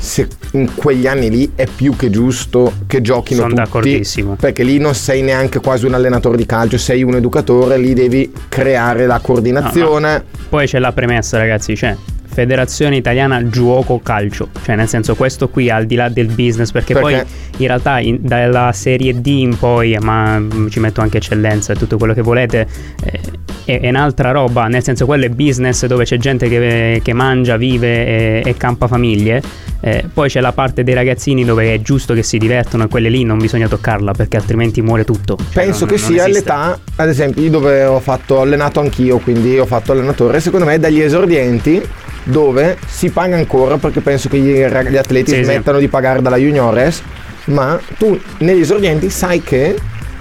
se 0.00 0.26
in 0.52 0.74
quegli 0.74 1.06
anni 1.06 1.28
lì 1.30 1.52
è 1.54 1.66
più 1.66 1.94
che 1.94 2.08
giusto 2.10 2.72
che 2.86 3.02
giochino 3.02 3.40
Sono 3.42 3.50
tutti. 3.50 3.62
d'accordissimo. 3.62 4.36
Perché 4.40 4.62
lì 4.62 4.78
non 4.78 4.94
sei 4.94 5.20
neanche 5.22 5.60
quasi 5.60 5.84
un 5.84 5.94
allenatore 5.94 6.36
di 6.38 6.46
calcio, 6.46 6.78
sei 6.78 7.02
un 7.02 7.14
educatore, 7.16 7.76
lì 7.78 7.92
devi 7.92 8.32
creare 8.48 9.06
la 9.06 9.20
coordinazione. 9.20 10.24
Poi 10.48 10.66
c'è 10.66 10.78
la 10.78 10.92
premessa, 10.92 11.36
ragazzi, 11.36 11.76
cioè 11.76 11.94
Federazione 12.32 12.96
Italiana 12.96 13.46
Giuoco 13.48 14.00
Calcio, 14.02 14.48
cioè 14.62 14.76
nel 14.76 14.88
senso 14.88 15.14
questo 15.14 15.48
qui 15.48 15.68
al 15.68 15.84
di 15.86 15.96
là 15.96 16.08
del 16.08 16.26
business, 16.26 16.70
perché, 16.70 16.94
Perché? 16.94 17.08
poi 17.26 17.26
in 17.58 17.66
realtà 17.66 17.98
in- 17.98 18.18
dalla 18.20 18.70
Serie 18.72 19.20
D 19.20 19.26
in 19.26 19.58
poi, 19.58 19.96
ma 20.00 20.38
mm, 20.38 20.68
ci 20.68 20.80
metto 20.80 21.00
anche 21.00 21.16
eccellenza 21.18 21.72
e 21.72 21.76
tutto 21.76 21.98
quello 21.98 22.14
che 22.14 22.22
volete, 22.22 22.66
eh, 23.04 23.20
è, 23.64 23.80
è 23.80 23.88
un'altra 23.88 24.30
roba, 24.30 24.66
nel 24.68 24.82
senso 24.82 25.06
quello 25.06 25.24
è 25.24 25.28
business 25.28 25.84
dove 25.86 26.04
c'è 26.04 26.16
gente 26.18 26.48
che, 26.48 27.00
che 27.02 27.12
mangia, 27.12 27.56
vive 27.56 28.06
e, 28.06 28.42
e 28.44 28.56
campa 28.56 28.86
famiglie. 28.86 29.42
Eh, 29.82 30.04
poi 30.12 30.28
c'è 30.28 30.40
la 30.40 30.52
parte 30.52 30.84
dei 30.84 30.92
ragazzini 30.92 31.42
dove 31.42 31.72
è 31.72 31.80
giusto 31.80 32.12
che 32.12 32.22
si 32.22 32.36
divertono 32.36 32.84
e 32.84 32.88
quelle 32.88 33.08
lì 33.08 33.24
non 33.24 33.38
bisogna 33.38 33.66
toccarla 33.66 34.12
perché 34.12 34.36
altrimenti 34.36 34.82
muore 34.82 35.04
tutto. 35.04 35.36
Cioè, 35.36 35.64
Penso 35.64 35.86
non- 35.86 35.94
che 35.94 36.00
non 36.02 36.10
sia 36.10 36.22
esiste. 36.24 36.38
l'età, 36.40 36.78
ad 36.96 37.08
esempio, 37.08 37.42
io 37.42 37.50
dove 37.50 37.84
ho 37.84 37.98
fatto 38.00 38.40
allenato 38.40 38.78
anch'io, 38.80 39.18
quindi 39.18 39.58
ho 39.58 39.64
fatto 39.66 39.92
allenatore, 39.92 40.38
secondo 40.40 40.66
me 40.66 40.78
dagli 40.78 41.00
esordienti 41.00 41.82
dove 42.30 42.78
si 42.86 43.10
paga 43.10 43.36
ancora 43.36 43.76
perché 43.78 44.00
penso 44.00 44.28
che 44.28 44.38
gli, 44.38 44.52
gli 44.54 44.96
atleti 44.96 45.30
Sì, 45.30 45.36
sì. 45.36 45.44
smettano 45.44 45.78
di 45.78 45.88
pagare 45.88 46.22
dalla 46.22 46.36
juniores, 46.36 47.02
ma 47.46 47.78
tu 47.98 48.18
negli 48.38 48.60
esordienti 48.60 49.10
sai 49.10 49.42
che 49.42 49.76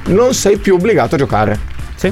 non 0.07 0.33
sei 0.33 0.57
più 0.57 0.75
obbligato 0.75 1.15
a 1.15 1.17
giocare. 1.17 1.57
Sì. 1.95 2.11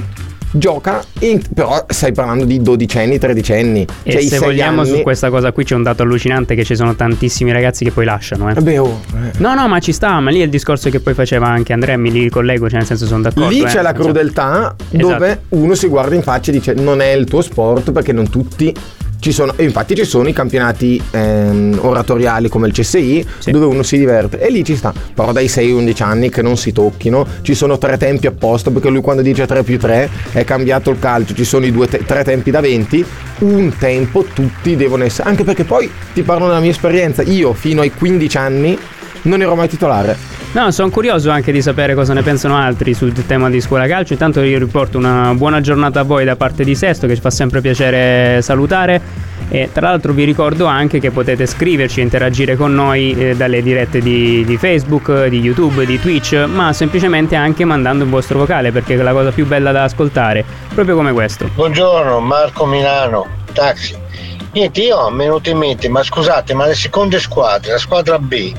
Gioca, 0.50 1.04
in- 1.20 1.42
però 1.54 1.86
stai 1.90 2.14
parlando 2.14 2.46
di 2.46 2.62
dodicenni, 2.62 3.20
tredicenni. 3.20 3.86
E 4.04 4.12
cioè 4.14 4.22
se 4.22 4.40
vogliamo 4.40 4.82
anni- 4.82 4.90
su 4.96 5.02
questa 5.02 5.30
cosa 5.30 5.52
qui 5.52 5.66
c'è 5.66 5.76
un 5.76 5.84
dato 5.84 6.04
allucinante 6.04 6.56
che 6.56 6.64
ci 6.64 6.74
sono 6.76 6.96
tantissimi 6.96 7.52
ragazzi 7.52 7.84
che 7.84 7.92
poi 7.92 8.06
lasciano. 8.06 8.50
Eh. 8.50 8.54
Eh 8.58 8.62
beh, 8.62 8.78
oh, 8.78 9.02
eh. 9.14 9.32
No, 9.40 9.54
no, 9.56 9.68
ma 9.68 9.80
ci 9.80 9.92
sta, 9.92 10.20
ma 10.22 10.30
lì 10.32 10.40
è 10.40 10.44
il 10.44 10.50
discorso 10.50 10.90
che 10.90 11.02
poi 11.02 11.14
faceva 11.14 11.48
anche 11.48 11.74
Andrea, 11.74 11.98
mi 11.98 12.12
li 12.12 12.22
ricollego, 12.24 12.70
cioè 12.70 12.78
nel 12.80 12.88
senso 12.88 13.06
sono 13.06 13.24
d'accordo. 13.24 13.50
Lì 13.50 13.60
eh, 13.60 13.66
c'è 13.66 13.82
la 13.82 13.90
senso- 13.90 14.04
crudeltà 14.04 14.76
Esatto. 14.90 15.08
dove 15.12 15.42
uno 15.50 15.76
si 15.76 15.88
guarda 15.88 16.16
in 16.16 16.22
faccia 16.24 16.52
e 16.52 16.54
dice 16.54 16.74
non 16.74 17.02
è 17.02 17.12
il 17.12 17.26
tuo 17.26 17.42
sport 17.42 17.92
perché 17.92 18.14
non 18.14 18.30
tutti 18.30 18.74
ci 19.20 19.32
sono. 19.32 19.54
Infatti 19.58 19.96
ci 19.96 20.06
sono 20.06 20.28
i 20.28 20.34
campionati 20.34 21.02
ehm, 21.12 21.80
oratoriali 21.82 22.50
come 22.50 22.68
il 22.68 22.74
CSI 22.74 23.26
Sì. 23.40 23.52
dove 23.52 23.66
uno 23.66 23.84
si 23.84 23.98
diverte 23.98 24.40
e 24.40 24.50
lì 24.50 24.64
ci 24.64 24.76
sta. 24.76 24.94
Però 25.14 25.32
dai 25.32 25.48
6-11 25.48 26.04
anni 26.04 26.30
che 26.30 26.42
non 26.42 26.58
si 26.58 26.72
tocchino, 26.72 27.26
ci 27.42 27.56
sono 27.56 27.78
tre 27.78 27.98
tempi 27.98 28.28
apposta 28.28 28.70
perché 28.72 28.90
lui 28.90 29.02
quando 29.02 29.22
dice 29.22 29.46
3 29.46 29.64
più 29.64 29.78
3 29.80 30.10
è 30.34 30.44
cambiato 30.44 30.90
il 30.92 31.00
calcio, 31.00 31.34
ci 31.34 31.44
sono 31.46 31.66
i 31.66 31.72
due 31.72 31.88
te- 31.88 32.06
tre 32.06 32.24
tempi 32.24 32.52
da 32.52 32.60
20, 32.62 33.06
un 33.40 33.74
tempo 33.78 34.24
tutti 34.34 34.76
devono 34.76 35.04
essere. 35.04 35.30
Anche 35.30 35.44
perché 35.44 35.64
poi 35.64 35.90
ti 36.14 36.22
parlo 36.22 36.48
della 36.48 36.60
mia 36.60 36.72
esperienza, 36.72 37.22
io 37.24 37.54
fino 37.54 37.82
ai 37.82 37.92
15 37.92 38.38
anni 38.38 38.78
non 39.24 39.42
ero 39.42 39.56
mai 39.56 39.68
titolare. 39.68 40.16
No, 40.54 40.72
sono 40.72 40.90
curioso 40.90 41.30
anche 41.30 41.52
di 41.52 41.62
sapere 41.62 41.94
cosa 41.94 42.14
ne 42.14 42.24
pensano 42.24 42.56
altri 42.56 42.94
sul 42.94 43.14
tema 43.26 43.50
di 43.50 43.62
scuola 43.62 43.86
calcio. 43.86 44.14
Intanto 44.14 44.42
io 44.42 44.58
riporto 44.58 44.98
una 44.98 45.34
buona 45.36 45.62
giornata 45.62 46.00
a 46.00 46.04
voi 46.04 46.26
da 46.26 46.36
parte 46.36 46.64
di 46.64 46.74
Sesto, 46.74 47.06
che 47.06 47.16
ci 47.16 47.22
fa 47.22 47.30
sempre 47.30 47.62
piacere 47.62 48.42
salutare. 48.42 49.36
E 49.50 49.70
tra 49.72 49.90
l'altro 49.90 50.14
vi 50.14 50.24
ricordo 50.24 50.66
anche 50.66 51.00
che 51.00 51.12
potete 51.12 51.46
scriverci 51.46 52.00
e 52.00 52.04
interagire 52.04 52.56
con 52.56 52.74
noi 52.74 53.14
eh, 53.14 53.36
dalle 53.36 53.62
dirette 53.62 54.02
di, 54.02 54.44
di 54.46 54.58
Facebook, 54.58 55.28
di 55.28 55.40
YouTube, 55.40 55.86
di 55.86 56.00
Twitch, 56.00 56.34
ma 56.34 56.74
semplicemente 56.74 57.36
anche 57.36 57.64
mandando 57.64 58.04
il 58.04 58.10
vostro 58.10 58.40
vocale, 58.40 58.72
perché 58.72 58.96
è 58.96 58.98
la 58.98 59.14
cosa 59.14 59.32
più 59.32 59.46
bella 59.46 59.72
da 59.72 59.84
ascoltare, 59.84 60.44
proprio 60.74 60.96
come 60.96 61.14
questo. 61.14 61.50
Buongiorno, 61.54 62.20
Marco 62.20 62.66
Milano, 62.66 63.26
taxi. 63.54 64.07
Niente, 64.54 64.82
io 64.82 65.10
mi 65.10 65.24
è 65.24 65.28
venuto 65.28 65.50
in 65.50 65.58
mente, 65.58 65.88
ma 65.90 66.04
scusate, 66.04 66.54
ma 66.54 66.66
le 66.66 66.76
seconde 66.76 67.20
squadre, 67.20 67.74
la 67.74 67.78
squadra 67.78 68.18
B, 68.18 68.54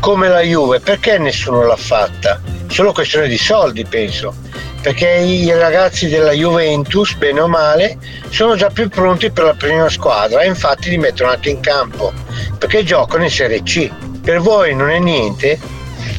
come 0.00 0.28
la 0.28 0.40
Juve, 0.40 0.80
perché 0.80 1.16
nessuno 1.18 1.64
l'ha 1.64 1.76
fatta? 1.76 2.40
Solo 2.68 2.92
questione 2.92 3.28
di 3.28 3.38
soldi, 3.38 3.84
penso. 3.84 4.34
Perché 4.82 5.08
i 5.08 5.50
ragazzi 5.52 6.08
della 6.08 6.32
Juventus, 6.32 7.14
bene 7.14 7.40
o 7.40 7.48
male, 7.48 7.98
sono 8.28 8.56
già 8.56 8.68
più 8.68 8.88
pronti 8.88 9.30
per 9.30 9.44
la 9.44 9.54
prima 9.54 9.88
squadra 9.88 10.42
e 10.42 10.46
infatti 10.46 10.90
li 10.90 10.98
mettono 10.98 11.30
anche 11.30 11.50
in 11.50 11.60
campo, 11.60 12.12
perché 12.58 12.84
giocano 12.84 13.24
in 13.24 13.30
Serie 13.30 13.62
C. 13.62 13.90
Per 14.22 14.40
voi 14.40 14.74
non 14.74 14.90
è 14.90 14.98
niente? 14.98 15.58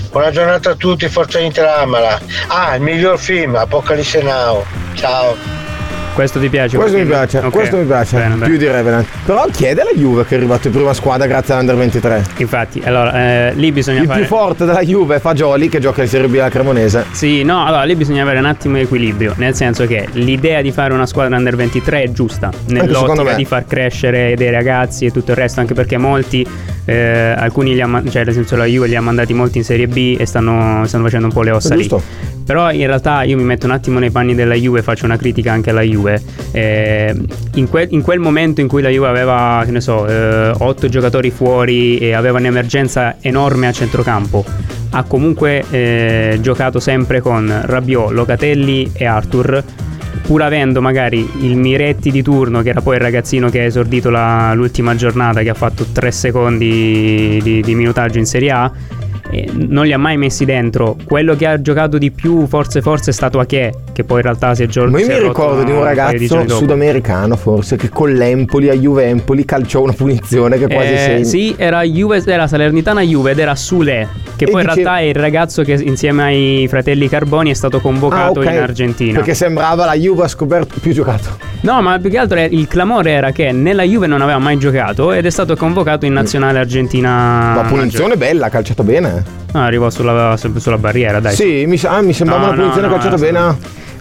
Buona 0.09 0.31
giornata 0.31 0.71
a 0.71 0.75
tutti, 0.75 1.07
Forza 1.07 1.39
Inter 1.39 1.65
Amala. 1.65 2.19
Ah, 2.47 2.73
il 2.75 2.81
miglior 2.81 3.19
film, 3.19 3.55
Apocalisse 3.55 4.21
Now. 4.23 4.65
Ciao. 4.95 5.58
Questo 6.19 6.37
ti 6.41 6.49
piace? 6.49 6.75
Questo 6.75 6.97
mi 6.97 7.05
piace, 7.05 7.37
Ok. 7.37 7.49
questo 7.49 7.77
mi 7.77 7.85
piace 7.85 8.17
Bene, 8.17 8.33
bene. 8.33 8.45
più 8.47 8.57
di 8.57 8.67
Revenant. 8.67 9.07
Però 9.23 9.45
chiede 9.53 9.79
alla 9.79 9.91
Juve 9.95 10.25
che 10.25 10.35
è 10.35 10.37
arrivato 10.37 10.67
in 10.67 10.73
prima 10.73 10.93
squadra 10.93 11.25
grazie 11.27 11.53
all'Under 11.53 11.77
23. 11.77 12.25
Infatti, 12.39 12.81
allora, 12.83 13.13
eh, 13.47 13.53
lì 13.55 13.71
bisogna 13.71 14.01
Il 14.01 14.05
fare... 14.07 14.19
più 14.19 14.27
forte 14.27 14.65
della 14.65 14.81
Juve 14.81 15.15
è 15.15 15.19
Fagioli 15.21 15.69
che 15.69 15.79
gioca 15.79 16.01
in 16.01 16.09
Serie 16.09 16.27
B 16.27 16.33
alla 16.35 16.49
Cremonese. 16.49 17.05
Sì, 17.11 17.43
no, 17.43 17.65
allora 17.65 17.83
lì 17.83 17.95
bisogna 17.95 18.23
avere 18.23 18.39
un 18.39 18.47
attimo 18.47 18.75
di 18.75 18.81
equilibrio, 18.81 19.33
nel 19.37 19.55
senso 19.55 19.87
che 19.87 20.09
l'idea 20.11 20.61
di 20.61 20.73
fare 20.73 20.91
una 20.91 21.05
squadra 21.05 21.37
under 21.37 21.55
23 21.55 22.03
è 22.03 22.11
giusta, 22.11 22.51
nell'ottica 22.67 23.35
di 23.35 23.45
far 23.45 23.65
crescere 23.65 24.33
dei 24.35 24.51
ragazzi 24.51 25.05
e 25.05 25.11
tutto 25.11 25.31
il 25.31 25.37
resto, 25.37 25.61
anche 25.61 25.73
perché 25.73 25.97
molti, 25.97 26.45
eh, 26.89 27.33
alcuni 27.37 27.73
li 27.75 27.81
ha, 27.81 27.87
ma- 27.87 28.03
cioè 28.09 28.25
nel 28.25 28.33
senso 28.33 28.55
la 28.55 28.65
Juve 28.65 28.87
li 28.87 28.95
ha 28.95 29.01
mandati 29.01 29.33
molti 29.33 29.59
in 29.59 29.63
Serie 29.63 29.87
B 29.87 30.15
e 30.19 30.25
stanno, 30.25 30.83
stanno 30.87 31.03
facendo 31.03 31.27
un 31.27 31.33
po' 31.33 31.43
le 31.43 31.51
ossa 31.51 31.75
È 31.75 31.77
lì. 31.77 31.87
Però 32.45 32.71
in 32.71 32.87
realtà 32.87 33.21
io 33.21 33.37
mi 33.37 33.43
metto 33.43 33.67
un 33.67 33.73
attimo 33.73 33.99
nei 33.99 34.09
panni 34.09 34.33
della 34.33 34.55
Juve, 34.55 34.81
faccio 34.81 35.05
una 35.05 35.17
critica 35.17 35.51
anche 35.51 35.69
alla 35.69 35.81
Juve. 35.81 36.19
Eh, 36.51 37.15
in, 37.55 37.69
que- 37.69 37.87
in 37.91 38.01
quel 38.01 38.17
momento 38.19 38.59
in 38.59 38.67
cui 38.67 38.81
la 38.81 38.89
Juve 38.89 39.07
aveva, 39.07 39.61
che 39.63 39.71
ne 39.71 39.81
so, 39.81 40.07
eh, 40.07 40.51
otto 40.57 40.89
giocatori 40.89 41.29
fuori 41.29 41.99
e 41.99 42.13
aveva 42.13 42.39
un'emergenza 42.39 43.17
enorme 43.21 43.67
a 43.67 43.71
centrocampo, 43.71 44.43
ha 44.91 45.03
comunque 45.03 45.63
eh, 45.69 46.39
giocato 46.41 46.79
sempre 46.79 47.21
con 47.21 47.61
Rabiot, 47.65 48.09
Locatelli 48.11 48.89
e 48.93 49.05
Arthur. 49.05 49.63
Pur 50.29 50.43
avendo 50.43 50.79
magari 50.79 51.27
il 51.39 51.57
Miretti 51.57 52.11
di 52.11 52.21
turno, 52.21 52.61
che 52.61 52.69
era 52.69 52.81
poi 52.81 52.97
il 52.97 53.01
ragazzino 53.01 53.49
che 53.49 53.61
ha 53.61 53.63
esordito 53.63 54.11
la- 54.11 54.53
l'ultima 54.53 54.93
giornata, 54.93 55.41
che 55.41 55.49
ha 55.49 55.55
fatto 55.55 55.87
3 55.91 56.11
secondi 56.11 57.39
di, 57.41 57.61
di 57.61 57.73
minutaggio 57.73 58.19
in 58.19 58.27
Serie 58.27 58.51
A, 58.51 58.71
eh, 59.31 59.49
non 59.53 59.85
li 59.85 59.93
ha 59.93 59.97
mai 59.97 60.17
messi 60.17 60.45
dentro. 60.45 60.95
Quello 61.03 61.35
che 61.35 61.45
ha 61.45 61.61
giocato 61.61 61.97
di 61.97 62.11
più, 62.11 62.47
forse, 62.47 62.81
forse, 62.81 63.11
è 63.11 63.13
stato 63.13 63.39
Ache, 63.39 63.73
che 63.93 64.03
poi 64.03 64.17
in 64.17 64.23
realtà 64.23 64.55
si 64.55 64.63
è 64.63 64.67
giocato. 64.67 64.91
Ma 64.91 64.99
io 64.99 65.07
mi 65.07 65.19
ricordo 65.19 65.63
di 65.63 65.71
un 65.71 65.83
ragazzo 65.83 66.47
sudamericano 66.47 67.35
forse 67.35 67.75
che 67.75 67.89
con 67.89 68.11
l'Empoli 68.13 68.69
a 68.69 68.73
Juve 68.73 69.05
Empoli 69.05 69.45
calciò 69.45 69.81
una 69.81 69.93
punizione 69.93 70.57
che 70.57 70.67
quasi 70.67 70.93
Eh, 70.93 70.97
segna. 70.97 71.23
sì, 71.23 71.53
era, 71.57 71.81
Juve, 71.83 72.21
era 72.25 72.47
Salernitana 72.47 73.01
Juve 73.01 73.31
ed 73.31 73.39
era 73.39 73.55
Sule, 73.55 74.07
che 74.35 74.45
E 74.45 74.49
poi 74.51 74.61
in 74.61 74.67
dice- 74.67 74.81
realtà 74.81 74.99
è 75.01 75.03
il 75.05 75.15
ragazzo 75.15 75.63
che 75.63 75.73
insieme 75.73 76.23
ai 76.23 76.65
fratelli 76.69 77.07
Carboni 77.09 77.51
è 77.51 77.53
stato 77.53 77.79
convocato 77.79 78.39
Ah, 78.39 78.43
ok. 78.43 78.51
in 78.51 78.57
Argentina. 78.59 79.13
Perché 79.17 79.33
sembrava 79.33 79.85
la 79.85 79.93
Juve 79.95 80.23
ha 80.23 80.27
scoperto 80.27 80.75
più 80.79 80.91
giocato. 80.93 81.37
No, 81.61 81.81
ma 81.81 81.99
più 81.99 82.09
che 82.09 82.17
altro 82.17 82.39
il 82.39 82.67
clamore 82.67 83.11
era 83.11 83.31
che 83.31 83.51
nella 83.51 83.83
Juve 83.83 84.07
non 84.07 84.21
aveva 84.21 84.39
mai 84.39 84.57
giocato 84.57 85.11
ed 85.11 85.25
è 85.25 85.29
stato 85.29 85.55
convocato 85.57 86.05
in 86.05 86.13
nazionale 86.13 86.57
argentina. 86.59 87.53
La 87.55 87.63
punizione 87.67 88.15
bella, 88.15 88.45
ha 88.45 88.49
calciato 88.49 88.83
bene. 88.83 89.18
No, 89.53 89.63
arrivò 89.63 89.89
sulla, 89.89 90.35
sempre 90.37 90.59
sulla 90.61 90.77
barriera, 90.77 91.19
dai. 91.19 91.33
Sì, 91.35 91.65
mi, 91.65 91.79
ah, 91.83 92.01
mi 92.01 92.13
sembrava 92.13 92.45
No, 92.45 92.51
una 92.51 92.61
punizione 92.61 92.87
no, 92.87 92.93
calciata 92.93 93.15
no, 93.15 93.21
bene. 93.21 93.39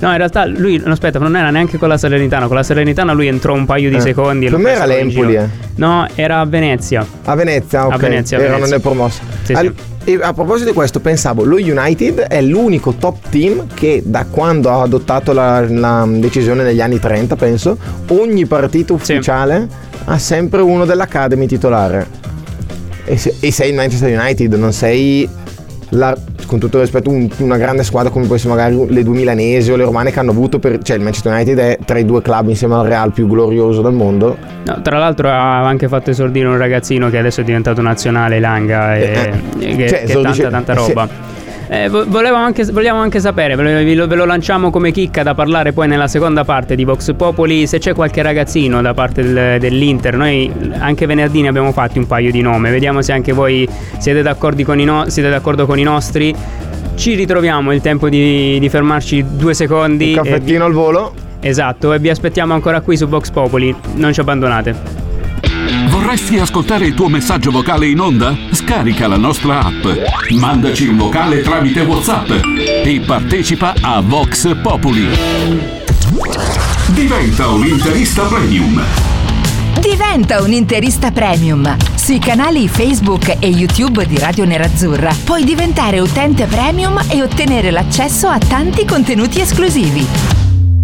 No, 0.00 0.10
in 0.12 0.16
realtà 0.16 0.44
lui, 0.46 0.80
no, 0.84 0.92
aspetta, 0.92 1.18
non 1.18 1.34
era 1.36 1.50
neanche 1.50 1.76
con 1.78 1.88
la 1.88 1.96
Salernitana. 1.98 2.46
Con 2.46 2.54
la 2.56 2.62
Salernitana 2.62 3.12
lui 3.12 3.26
entrò 3.26 3.54
un 3.54 3.64
paio 3.66 3.88
di 3.90 3.96
Eh. 3.96 4.00
secondi. 4.00 4.48
Per 4.48 4.58
me 4.58 4.70
era 4.70 4.84
l'Empoli, 4.84 5.34
eh. 5.34 5.48
No, 5.76 6.06
era 6.14 6.40
a 6.40 6.44
Venezia. 6.46 7.04
A 7.24 7.34
Venezia, 7.34 7.86
ok. 7.86 7.92
A 7.92 7.96
Venezia, 7.96 8.36
a 8.36 8.40
Erano 8.40 8.54
Venezia. 8.64 8.76
nel 8.76 8.84
promosso. 8.84 9.20
Sì, 9.42 9.52
Al- 9.54 9.74
E 10.04 10.18
a 10.22 10.32
proposito 10.32 10.68
di 10.70 10.74
questo, 10.74 11.00
pensavo, 11.00 11.44
lo 11.44 11.56
United 11.56 12.20
è 12.20 12.40
l'unico 12.40 12.94
top 12.94 13.28
team 13.28 13.66
che 13.74 14.00
da 14.06 14.24
quando 14.30 14.70
ha 14.70 14.80
adottato 14.82 15.34
la, 15.34 15.62
la 15.68 16.06
decisione 16.08 16.62
negli 16.62 16.80
anni 16.80 16.98
30, 16.98 17.36
penso, 17.36 17.76
ogni 18.08 18.46
partita 18.46 18.94
ufficiale 18.94 19.68
ha 20.06 20.16
sempre 20.18 20.62
uno 20.62 20.86
dell'Academy 20.86 21.44
titolare. 21.46 22.06
E, 23.10 23.16
se- 23.16 23.34
e 23.40 23.50
sei 23.50 23.70
il 23.70 23.74
Manchester 23.74 24.18
United, 24.18 24.52
non 24.54 24.72
sei 24.72 25.28
la- 25.90 26.14
con 26.46 26.58
tutto 26.58 26.76
il 26.76 26.82
rispetto 26.82 27.08
un- 27.10 27.28
una 27.38 27.56
grande 27.56 27.82
squadra 27.82 28.10
come 28.10 28.26
può 28.26 28.34
essere 28.34 28.50
magari 28.54 28.76
le 28.88 29.02
due 29.02 29.16
milanesi 29.16 29.70
o 29.72 29.76
le 29.76 29.84
romane 29.84 30.10
che 30.10 30.18
hanno 30.18 30.30
avuto 30.32 30.58
per, 30.58 30.82
cioè 30.82 30.96
il 30.96 31.02
Manchester 31.02 31.32
United 31.32 31.58
è 31.58 31.78
tra 31.84 31.98
i 31.98 32.04
due 32.04 32.20
club 32.20 32.48
insieme 32.48 32.74
al 32.74 32.86
Real 32.86 33.12
più 33.12 33.26
glorioso 33.26 33.80
del 33.80 33.92
mondo 33.92 34.36
No, 34.64 34.80
tra 34.82 34.98
l'altro 34.98 35.28
ha 35.30 35.66
anche 35.66 35.88
fatto 35.88 36.10
esordire 36.10 36.46
un 36.46 36.58
ragazzino 36.58 37.08
che 37.08 37.16
adesso 37.18 37.40
è 37.40 37.44
diventato 37.44 37.80
nazionale, 37.80 38.38
Langa, 38.40 38.96
e, 38.96 39.00
Eh, 39.58 39.64
e 39.70 39.76
che, 39.76 39.88
cioè, 39.88 39.98
che 40.00 40.04
esordisce- 40.04 40.42
tanta 40.42 40.56
tanta 40.60 40.72
eh, 40.72 40.84
sì. 40.84 40.92
Eh, 41.70 41.90
anche, 42.34 42.64
vogliamo 42.64 42.98
anche 43.00 43.20
sapere, 43.20 43.54
ve 43.54 43.94
lo, 43.94 44.06
ve 44.06 44.14
lo- 44.14 44.24
lanciamo 44.24 44.70
come 44.70 44.90
chicca 44.90 45.22
da 45.22 45.34
parlare 45.34 45.72
poi 45.72 45.86
nella 45.86 46.08
seconda 46.08 46.42
parte 46.44 46.74
di 46.74 46.84
Vox 46.84 47.12
Popoli, 47.14 47.66
se 47.66 47.78
c'è 47.78 47.92
qualche 47.94 48.22
ragazzino 48.22 48.80
da 48.80 48.94
parte 48.94 49.22
del- 49.22 49.60
dell'Inter, 49.60 50.16
noi 50.16 50.50
anche 50.78 51.04
venerdì 51.04 51.42
ne 51.42 51.48
abbiamo 51.48 51.72
fatti 51.72 51.98
un 51.98 52.06
paio 52.06 52.30
di 52.30 52.40
nome, 52.40 52.70
vediamo 52.70 53.02
se 53.02 53.12
anche 53.12 53.32
voi 53.32 53.68
siete 53.98 54.22
d'accordo 54.22 54.64
con 54.64 54.80
i, 54.80 54.84
no- 54.84 55.10
siete 55.10 55.28
d'accordo 55.28 55.66
con 55.66 55.78
i 55.78 55.82
nostri. 55.82 56.34
Ci 56.94 57.14
ritroviamo 57.14 57.72
il 57.72 57.80
tempo 57.82 58.08
di, 58.08 58.58
di 58.58 58.68
fermarci 58.70 59.24
due 59.36 59.52
secondi. 59.54 60.14
un 60.16 60.22
caffettino 60.22 60.64
al 60.64 60.72
volo 60.72 61.12
Esatto, 61.40 61.92
e 61.92 61.98
vi 62.00 62.10
aspettiamo 62.10 62.54
ancora 62.54 62.80
qui 62.80 62.96
su 62.96 63.06
Vox 63.06 63.30
Popoli, 63.30 63.72
non 63.94 64.12
ci 64.12 64.20
abbandonate. 64.20 65.07
Vorresti 66.08 66.38
ascoltare 66.38 66.86
il 66.86 66.94
tuo 66.94 67.08
messaggio 67.08 67.50
vocale 67.50 67.86
in 67.86 68.00
onda? 68.00 68.34
Scarica 68.52 69.06
la 69.08 69.18
nostra 69.18 69.60
app, 69.60 69.84
mandaci 70.30 70.86
un 70.86 70.96
vocale 70.96 71.42
tramite 71.42 71.82
WhatsApp 71.82 72.30
e 72.82 73.02
partecipa 73.04 73.74
a 73.78 74.00
Vox 74.00 74.58
Populi. 74.62 75.06
Diventa 76.94 77.48
un 77.48 77.66
interista 77.66 78.24
premium. 78.24 78.82
Diventa 79.78 80.40
un 80.40 80.52
interista 80.52 81.10
premium. 81.10 81.76
Sui 81.94 82.18
canali 82.18 82.68
Facebook 82.68 83.36
e 83.38 83.48
YouTube 83.48 84.06
di 84.06 84.18
Radio 84.18 84.46
Nerazzurra 84.46 85.14
puoi 85.24 85.44
diventare 85.44 86.00
utente 86.00 86.46
premium 86.46 86.98
e 87.10 87.22
ottenere 87.22 87.70
l'accesso 87.70 88.28
a 88.28 88.38
tanti 88.38 88.86
contenuti 88.86 89.40
esclusivi. 89.40 90.06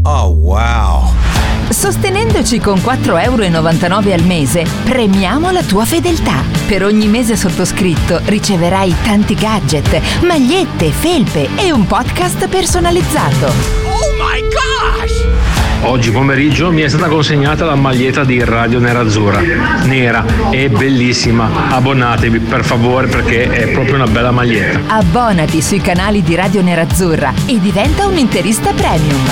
Oh 0.02 0.26
wow! 0.26 1.33
Sostenendoci 1.68 2.60
con 2.60 2.78
4,99€ 2.78 4.12
al 4.12 4.22
mese, 4.22 4.64
premiamo 4.84 5.50
la 5.50 5.62
tua 5.62 5.84
fedeltà. 5.84 6.42
Per 6.66 6.84
ogni 6.84 7.08
mese 7.08 7.36
sottoscritto 7.36 8.20
riceverai 8.24 8.94
tanti 9.02 9.34
gadget, 9.34 10.22
magliette, 10.22 10.90
felpe 10.90 11.48
e 11.56 11.72
un 11.72 11.86
podcast 11.86 12.48
personalizzato. 12.48 13.46
Oh 13.46 14.12
my 14.18 14.40
gosh! 14.42 15.26
Oggi 15.86 16.10
pomeriggio 16.10 16.70
mi 16.72 16.80
è 16.80 16.88
stata 16.88 17.08
consegnata 17.08 17.64
la 17.64 17.74
maglietta 17.74 18.24
di 18.24 18.42
Radio 18.42 18.78
Nerazzurra, 18.78 19.40
nera 19.84 20.24
e 20.50 20.70
bellissima. 20.70 21.68
Abbonatevi 21.68 22.38
per 22.38 22.64
favore 22.64 23.06
perché 23.06 23.50
è 23.50 23.70
proprio 23.70 23.96
una 23.96 24.06
bella 24.06 24.30
maglietta. 24.30 24.80
Abbonati 24.94 25.60
sui 25.60 25.80
canali 25.80 26.22
di 26.22 26.34
Radio 26.34 26.62
Nerazzurra 26.62 27.34
e 27.46 27.60
diventa 27.60 28.06
un 28.06 28.16
interista 28.16 28.72
premium. 28.72 29.28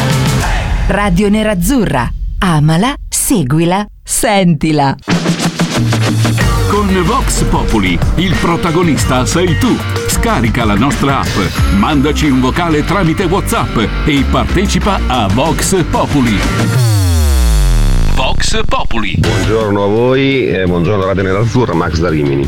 Radio 0.89 1.31
Nerazzurra. 1.31 2.13
Amala, 2.45 2.97
seguila, 3.09 3.87
sentila. 4.03 4.97
Con 6.69 7.03
Vox 7.05 7.45
Populi, 7.45 7.97
il 8.17 8.35
protagonista 8.41 9.25
sei 9.25 9.57
tu. 9.59 9.77
Scarica 10.09 10.65
la 10.65 10.75
nostra 10.75 11.21
app, 11.21 11.77
mandaci 11.79 12.29
un 12.29 12.41
vocale 12.41 12.85
tramite 12.85 13.27
WhatsApp 13.27 13.77
e 14.07 14.25
partecipa 14.29 14.99
a 15.07 15.29
Vox 15.29 15.85
Populi. 15.85 16.37
Vox 18.17 18.61
Populi. 18.67 19.15
Buongiorno 19.19 19.85
a 19.85 19.87
voi 19.87 20.49
e 20.49 20.65
buongiorno 20.67 21.05
Radio 21.05 21.23
Nerazzurra, 21.23 21.75
Max 21.75 22.01
da 22.01 22.09
Rimini. 22.09 22.45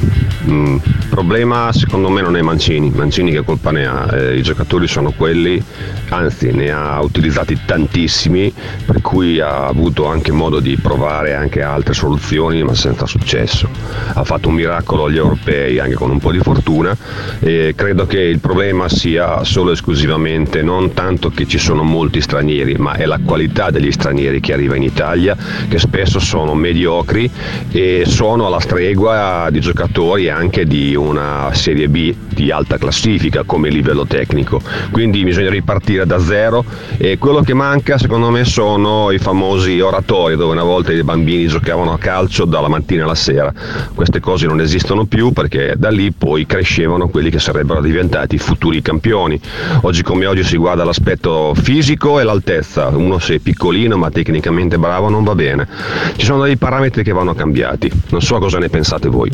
Mm, 0.49 0.77
problema 1.15 1.71
secondo 1.73 2.09
me 2.09 2.23
non 2.23 2.37
è 2.37 2.43
Mancini, 2.43 2.91
Mancini 2.91 3.31
che 3.31 3.45
colpa 3.45 3.71
ne 3.71 3.87
ha, 3.87 4.09
eh, 4.13 4.37
i 4.37 4.43
giocatori 4.43 4.89
sono 4.89 5.13
quelli, 5.13 5.63
anzi 6.09 6.51
ne 6.51 6.73
ha 6.73 7.01
utilizzati 7.01 7.57
tantissimi, 7.65 8.53
per 8.85 9.01
cui 9.01 9.39
ha 9.39 9.67
avuto 9.67 10.07
anche 10.07 10.33
modo 10.33 10.59
di 10.59 10.77
provare 10.77 11.35
anche 11.35 11.63
altre 11.63 11.95
soluzioni 11.95 12.65
ma 12.65 12.75
senza 12.75 13.07
successo. 13.07 13.69
Ha 14.13 14.25
fatto 14.25 14.49
un 14.49 14.55
miracolo 14.55 15.05
agli 15.05 15.19
europei 15.19 15.79
anche 15.79 15.95
con 15.95 16.11
un 16.11 16.19
po' 16.19 16.33
di 16.33 16.41
fortuna 16.41 16.97
e 17.39 17.75
credo 17.77 18.07
che 18.07 18.19
il 18.19 18.41
problema 18.41 18.89
sia 18.89 19.45
solo 19.45 19.71
e 19.71 19.75
esclusivamente 19.75 20.63
non 20.63 20.95
tanto 20.95 21.31
che 21.31 21.47
ci 21.47 21.59
sono 21.59 21.85
molti 21.85 22.21
stranieri, 22.21 22.75
ma 22.75 22.95
è 22.95 23.07
la 23.07 23.21
qualità 23.25 23.71
degli 23.71 23.93
stranieri 23.93 24.41
che 24.41 24.53
arriva 24.53 24.75
in 24.75 24.83
Italia 24.83 25.37
che 25.69 25.79
spesso 25.79 26.19
sono 26.19 26.55
mediocri 26.55 27.31
e 27.71 28.03
sono 28.05 28.47
alla 28.47 28.59
stregua 28.59 29.47
di 29.53 29.61
giocatori 29.61 30.29
anche 30.29 30.67
di 30.67 30.97
una 31.05 31.51
Serie 31.53 31.89
B 31.89 32.15
di 32.29 32.51
alta 32.51 32.79
classifica 32.79 33.43
come 33.45 33.69
livello 33.69 34.07
tecnico. 34.07 34.61
Quindi 34.91 35.23
bisogna 35.23 35.51
ripartire 35.51 36.07
da 36.07 36.19
zero 36.19 36.65
e 36.97 37.19
quello 37.19 37.43
che 37.43 37.55
manca 37.55 37.99
secondo 37.99 38.31
me 38.31 38.45
sono 38.45 39.11
i 39.11 39.19
famosi 39.19 39.81
oratori 39.81 40.37
dove 40.37 40.53
una 40.53 40.63
volta 40.63 40.93
i 40.93 41.03
bambini 41.03 41.47
giocavano 41.47 41.93
a 41.93 41.99
calcio 41.99 42.45
dalla 42.45 42.69
mattina 42.69 43.05
alla 43.05 43.15
sera. 43.15 43.53
Queste 43.95 44.21
cose 44.21 44.47
non 44.47 44.61
esistono 44.61 45.05
più 45.05 45.33
perché 45.33 45.75
da 45.77 45.91
lì 45.91 46.13
poi 46.13 46.47
crescevano 46.47 47.09
quelli 47.09 47.31
che 47.31 47.39
sarebbero 47.39 47.81
diventati 47.81 48.39
futuri 48.39 48.83
campioni. 48.83 49.41
Oggi 49.83 50.03
come 50.03 50.27
oggi 50.27 50.43
si 50.43 50.57
guarda 50.57 50.85
l'aspetto 50.85 51.55
fisico 51.55 52.21
e 52.21 52.25
l'altezza. 52.25 52.89
Uno 52.89 53.19
se 53.19 53.37
è 53.37 53.39
piccolino 53.39 53.97
ma 53.97 54.11
tecnicamente 54.11 54.79
bravo 54.79 55.09
non 55.09 55.25
va 55.25 55.35
bene. 55.35 55.69
Ci 56.17 56.25
sono 56.25 56.45
dei 56.45 56.57
parametri 56.57 57.03
che 57.03 57.13
vanno 57.13 57.35
cambiati. 57.35 57.91
Non 58.11 58.21
so 58.21 58.39
cosa 58.39 58.59
ne 58.59 58.69
pensate 58.69 59.09
voi. 59.09 59.31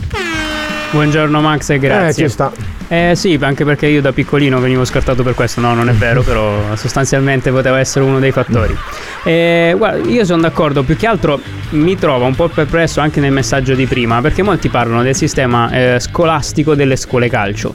Buongiorno 0.92 1.40
Max 1.40 1.70
e 1.70 1.78
grazie. 1.78 2.24
Eh, 2.24 2.26
ci 2.26 2.32
sta. 2.32 2.52
Eh 2.88 3.12
sì, 3.14 3.38
anche 3.40 3.64
perché 3.64 3.86
io 3.86 4.00
da 4.00 4.12
piccolino 4.12 4.58
venivo 4.58 4.84
scartato 4.84 5.22
per 5.22 5.34
questo. 5.34 5.60
No, 5.60 5.72
non 5.72 5.88
è 5.88 5.92
vero, 5.92 6.22
però 6.22 6.74
sostanzialmente 6.74 7.52
poteva 7.52 7.78
essere 7.78 8.04
uno 8.04 8.18
dei 8.18 8.32
fattori. 8.32 8.76
Eh, 9.22 9.72
guarda, 9.76 10.08
io 10.08 10.24
sono 10.24 10.42
d'accordo, 10.42 10.82
più 10.82 10.96
che 10.96 11.06
altro 11.06 11.40
mi 11.70 11.94
trovo 11.94 12.24
un 12.24 12.34
po' 12.34 12.48
perplesso 12.48 12.98
anche 13.00 13.20
nel 13.20 13.30
messaggio 13.30 13.76
di 13.76 13.86
prima, 13.86 14.20
perché 14.20 14.42
molti 14.42 14.68
parlano 14.68 15.04
del 15.04 15.14
sistema 15.14 15.70
eh, 15.70 16.00
scolastico 16.00 16.74
delle 16.74 16.96
scuole 16.96 17.28
calcio. 17.28 17.72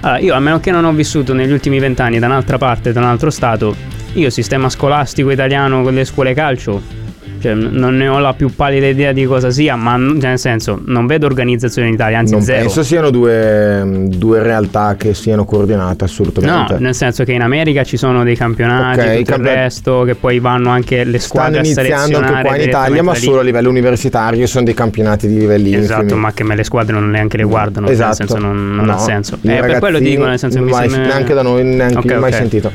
Allora, 0.00 0.18
io 0.18 0.34
a 0.34 0.40
meno 0.40 0.60
che 0.60 0.70
non 0.70 0.84
ho 0.84 0.92
vissuto 0.92 1.32
negli 1.32 1.52
ultimi 1.52 1.78
vent'anni 1.78 2.18
da 2.18 2.26
un'altra 2.26 2.58
parte, 2.58 2.92
da 2.92 3.00
un 3.00 3.06
altro 3.06 3.30
stato, 3.30 3.74
io 4.12 4.28
sistema 4.28 4.68
scolastico 4.68 5.30
italiano 5.30 5.82
con 5.82 5.94
le 5.94 6.04
scuole 6.04 6.34
calcio 6.34 6.99
cioè, 7.40 7.54
non 7.54 7.96
ne 7.96 8.08
ho 8.08 8.18
la 8.18 8.34
più 8.34 8.54
pallida 8.54 8.86
idea 8.86 9.12
di 9.12 9.24
cosa 9.24 9.50
sia, 9.50 9.74
ma 9.76 9.96
cioè, 9.96 10.28
nel 10.28 10.38
senso, 10.38 10.80
non 10.84 11.06
vedo 11.06 11.26
organizzazione 11.26 11.88
in 11.88 11.94
Italia, 11.94 12.18
anzi 12.18 12.32
non 12.32 12.42
zero. 12.42 12.60
penso 12.60 12.82
siano 12.82 13.10
due, 13.10 14.06
due, 14.08 14.42
realtà 14.42 14.94
che 14.96 15.14
siano 15.14 15.44
coordinate 15.44 16.04
assolutamente. 16.04 16.74
No, 16.74 16.78
nel 16.80 16.94
senso 16.94 17.24
che 17.24 17.32
in 17.32 17.42
America 17.42 17.82
ci 17.82 17.96
sono 17.96 18.22
dei 18.24 18.36
campionati, 18.36 19.00
okay, 19.00 19.18
tutto 19.18 19.30
camp- 19.32 19.46
il 19.46 19.54
resto, 19.54 20.02
che 20.02 20.14
poi 20.14 20.38
vanno 20.38 20.70
anche 20.70 21.04
le 21.04 21.18
squadre 21.18 21.64
Stanno 21.64 21.88
iniziando 21.88 22.18
anche 22.18 22.42
qua 22.42 22.56
in 22.56 22.68
Italia, 22.68 23.02
ma 23.02 23.14
solo 23.14 23.40
a 23.40 23.42
livello 23.42 23.70
universitario, 23.70 24.46
sono 24.46 24.64
dei 24.64 24.74
campionati 24.74 25.26
di 25.26 25.38
livelli 25.38 25.74
Esatto, 25.74 26.02
infimi. 26.02 26.20
ma 26.20 26.32
che 26.32 26.44
me 26.44 26.54
le 26.56 26.64
squadre 26.64 26.92
non 26.92 27.10
neanche 27.10 27.36
le 27.36 27.44
guardano, 27.44 27.88
esatto. 27.88 28.18
nel 28.18 28.28
senso 28.28 28.38
non, 28.38 28.74
non 28.74 28.84
no, 28.84 28.94
ha 28.94 28.98
senso. 28.98 29.38
Eh, 29.40 29.60
per 29.60 29.78
quello 29.78 29.98
dico, 29.98 30.26
nel 30.26 30.38
senso 30.38 30.60
mai, 30.60 30.84
mi 30.84 30.90
sembra... 30.90 31.14
neanche 31.14 31.34
da 31.34 31.42
noi, 31.42 31.64
neanche 31.64 31.98
okay, 31.98 32.18
mai 32.18 32.28
okay. 32.28 32.32
sentito. 32.32 32.72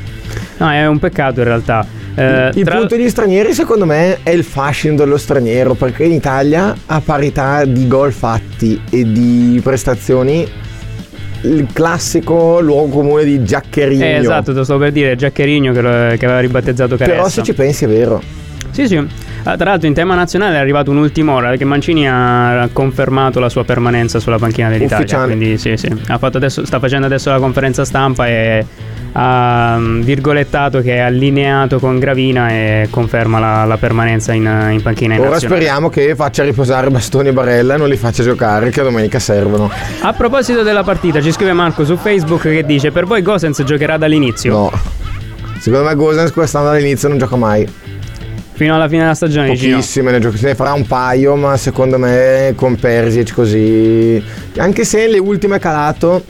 No, 0.58 0.70
è 0.70 0.86
un 0.86 0.98
peccato 0.98 1.40
in 1.40 1.46
realtà. 1.46 1.95
Eh, 2.18 2.50
il 2.54 2.64
tra... 2.64 2.78
punto 2.78 2.96
degli 2.96 3.10
stranieri 3.10 3.52
secondo 3.52 3.84
me 3.84 4.18
è 4.22 4.30
il 4.30 4.42
fascino 4.42 4.94
dello 4.94 5.18
straniero 5.18 5.74
perché 5.74 6.04
in 6.04 6.12
Italia 6.12 6.74
a 6.86 7.02
parità 7.04 7.64
di 7.66 7.86
gol 7.86 8.10
fatti 8.10 8.80
e 8.88 9.12
di 9.12 9.60
prestazioni 9.62 10.48
il 11.42 11.66
classico 11.72 12.58
luogo 12.60 12.98
comune 12.98 13.24
di 13.24 13.44
Giaccherino 13.44 14.02
eh, 14.02 14.14
esatto 14.14 14.52
te 14.52 14.58
lo 14.58 14.64
stavo 14.64 14.80
per 14.80 14.92
dire 14.92 15.14
Giaccherino 15.14 15.72
che, 15.72 15.80
lo, 15.82 15.90
che 16.16 16.24
aveva 16.24 16.40
ribattezzato 16.40 16.96
Caressa. 16.96 17.16
Però 17.16 17.28
se 17.28 17.42
ci 17.42 17.52
pensi 17.52 17.84
è 17.84 17.88
vero. 17.88 18.22
Sì 18.70 18.88
sì. 18.88 19.06
Ah, 19.42 19.56
tra 19.56 19.70
l'altro 19.70 19.86
in 19.86 19.94
tema 19.94 20.14
nazionale 20.14 20.56
è 20.56 20.58
arrivato 20.58 20.90
un'ultima 20.90 21.32
ora 21.32 21.54
che 21.56 21.64
Mancini 21.64 22.08
ha 22.08 22.68
confermato 22.72 23.38
la 23.40 23.48
sua 23.48 23.64
permanenza 23.64 24.18
sulla 24.18 24.38
panchina 24.38 24.68
dell'Italia 24.68 25.04
Ufficiale. 25.04 25.36
quindi 25.36 25.56
sì 25.56 25.76
sì. 25.76 25.88
Adesso, 26.08 26.66
sta 26.66 26.80
facendo 26.80 27.06
adesso 27.06 27.30
la 27.30 27.38
conferenza 27.38 27.84
stampa 27.84 28.26
e 28.26 28.66
ha 29.18 29.78
virgolettato 29.80 30.82
che 30.82 30.96
è 30.96 30.98
allineato 30.98 31.78
con 31.78 31.98
Gravina 31.98 32.50
e 32.50 32.88
conferma 32.90 33.38
la, 33.38 33.64
la 33.64 33.78
permanenza 33.78 34.34
in, 34.34 34.42
in 34.70 34.82
panchina 34.82 35.14
in 35.14 35.20
ora 35.20 35.30
nazionale. 35.30 35.60
speriamo 35.60 35.88
che 35.88 36.14
faccia 36.14 36.42
riposare 36.42 36.90
Bastoni 36.90 37.28
e 37.28 37.32
Barella 37.32 37.74
e 37.74 37.78
non 37.78 37.88
li 37.88 37.96
faccia 37.96 38.22
giocare 38.22 38.68
che 38.68 38.82
domenica 38.82 39.18
servono. 39.18 39.70
A 40.00 40.12
proposito 40.12 40.62
della 40.62 40.82
partita 40.82 41.22
ci 41.22 41.32
scrive 41.32 41.54
Marco 41.54 41.86
su 41.86 41.96
Facebook 41.96 42.42
che 42.42 42.62
dice 42.66 42.90
per 42.90 43.06
voi 43.06 43.22
Gosens 43.22 43.62
giocherà 43.64 43.96
dall'inizio? 43.96 44.52
No. 44.52 44.72
Secondo 45.60 45.86
me 45.86 45.94
Gosens 45.94 46.30
quest'anno 46.30 46.68
all'inizio 46.68 47.08
non 47.08 47.16
gioca 47.16 47.36
mai. 47.36 47.66
Fino 48.52 48.74
alla 48.74 48.88
fine 48.88 49.00
della 49.00 49.14
stagione 49.14 49.48
pochissime 49.48 50.10
ne 50.10 50.18
gioca 50.18 50.36
se 50.36 50.46
ne 50.46 50.54
farà 50.54 50.74
un 50.74 50.86
paio 50.86 51.36
ma 51.36 51.56
secondo 51.56 51.98
me 51.98 52.52
con 52.54 52.76
Persic 52.76 53.32
così. 53.32 54.22
Anche 54.58 54.84
se 54.84 55.06
le 55.08 55.18
ultime 55.18 55.58
calato 55.58 56.22